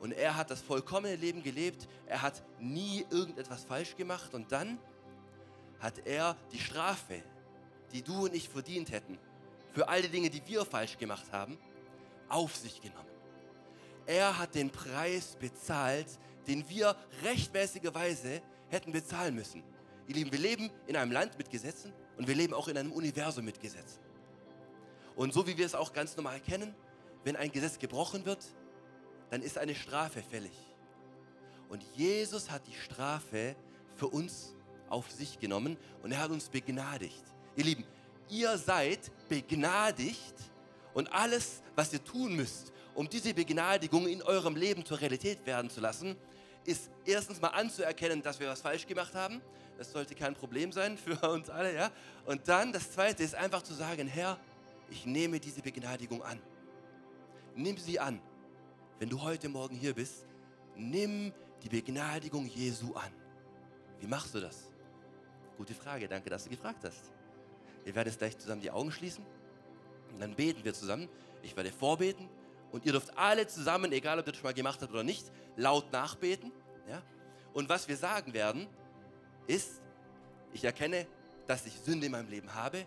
[0.00, 1.88] und er hat das vollkommene Leben gelebt.
[2.06, 4.78] Er hat nie irgendetwas falsch gemacht und dann
[5.80, 7.22] hat er die Strafe,
[7.92, 9.18] die du und ich verdient hätten,
[9.72, 11.56] für all die Dinge, die wir falsch gemacht haben,
[12.28, 13.08] auf sich genommen.
[14.06, 19.62] Er hat den Preis bezahlt, den wir rechtmäßigerweise hätten bezahlen müssen.
[20.06, 22.92] Ihr Lieben, wir leben in einem Land mit Gesetzen und wir leben auch in einem
[22.92, 24.00] Universum mit Gesetzen.
[25.16, 26.74] Und so wie wir es auch ganz normal kennen,
[27.24, 28.44] wenn ein Gesetz gebrochen wird,
[29.30, 30.52] dann ist eine Strafe fällig.
[31.68, 33.56] Und Jesus hat die Strafe
[33.96, 34.54] für uns
[34.88, 37.24] auf sich genommen und er hat uns begnadigt.
[37.56, 37.84] Ihr Lieben,
[38.28, 40.34] ihr seid begnadigt
[40.92, 45.68] und alles, was ihr tun müsst, um diese Begnadigung in eurem Leben zur Realität werden
[45.68, 46.16] zu lassen,
[46.64, 49.40] ist erstens mal anzuerkennen, dass wir was falsch gemacht haben.
[49.76, 51.90] Das sollte kein Problem sein für uns alle, ja.
[52.26, 54.38] Und dann das Zweite ist einfach zu sagen, Herr,
[54.90, 56.40] ich nehme diese Begnadigung an.
[57.56, 58.20] Nimm sie an.
[58.98, 60.26] Wenn du heute Morgen hier bist,
[60.76, 61.32] nimm
[61.62, 63.12] die Begnadigung Jesu an.
[64.00, 64.70] Wie machst du das?
[65.56, 67.12] Gute Frage, danke, dass du gefragt hast.
[67.84, 69.24] Wir werden jetzt gleich zusammen die Augen schließen
[70.12, 71.08] und dann beten wir zusammen.
[71.42, 72.28] Ich werde vorbeten
[72.72, 75.30] und ihr dürft alle zusammen, egal ob ihr das schon mal gemacht habt oder nicht,
[75.56, 76.50] laut nachbeten.
[76.88, 77.02] Ja?
[77.52, 78.66] Und was wir sagen werden,
[79.46, 79.80] ist,
[80.52, 81.06] ich erkenne,
[81.46, 82.84] dass ich Sünde in meinem Leben habe.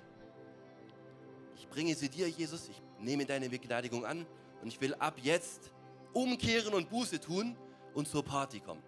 [1.55, 2.67] Ich bringe sie dir, Jesus.
[2.69, 4.25] Ich nehme deine Begnadigung an
[4.61, 5.71] und ich will ab jetzt
[6.13, 7.55] umkehren und Buße tun
[7.93, 8.81] und zur Party kommen.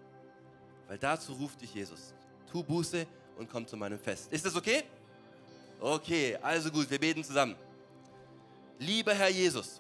[0.88, 2.14] Weil dazu ruft dich Jesus.
[2.52, 3.06] Tu Buße
[3.38, 4.32] und komm zu meinem Fest.
[4.32, 4.84] Ist das okay?
[5.80, 7.56] Okay, also gut, wir beten zusammen.
[8.80, 9.80] Lieber Herr Jesus,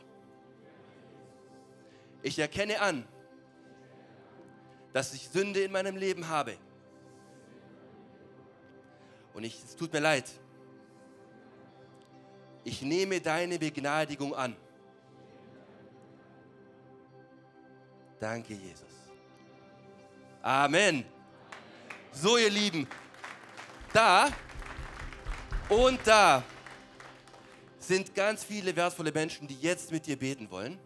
[2.21, 3.05] ich erkenne an,
[4.93, 6.57] dass ich Sünde in meinem Leben habe.
[9.33, 10.29] Und ich, es tut mir leid.
[12.63, 14.55] Ich nehme deine Begnadigung an.
[18.19, 18.83] Danke, Jesus.
[20.41, 21.05] Amen.
[22.11, 22.87] So, ihr Lieben,
[23.93, 24.29] da
[25.69, 26.43] und da
[27.79, 30.77] sind ganz viele wertvolle Menschen, die jetzt mit dir beten wollen.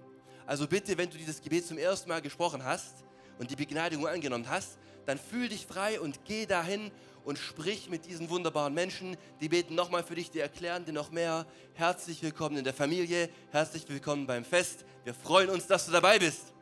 [0.45, 3.03] Also bitte, wenn du dieses Gebet zum ersten Mal gesprochen hast
[3.39, 6.91] und die Begnadigung angenommen hast, dann fühl dich frei und geh dahin
[7.25, 9.17] und sprich mit diesen wunderbaren Menschen.
[9.41, 11.45] Die beten nochmal für dich, die erklären dir noch mehr.
[11.73, 14.85] Herzlich willkommen in der Familie, herzlich willkommen beim Fest.
[15.03, 16.52] Wir freuen uns, dass du dabei bist.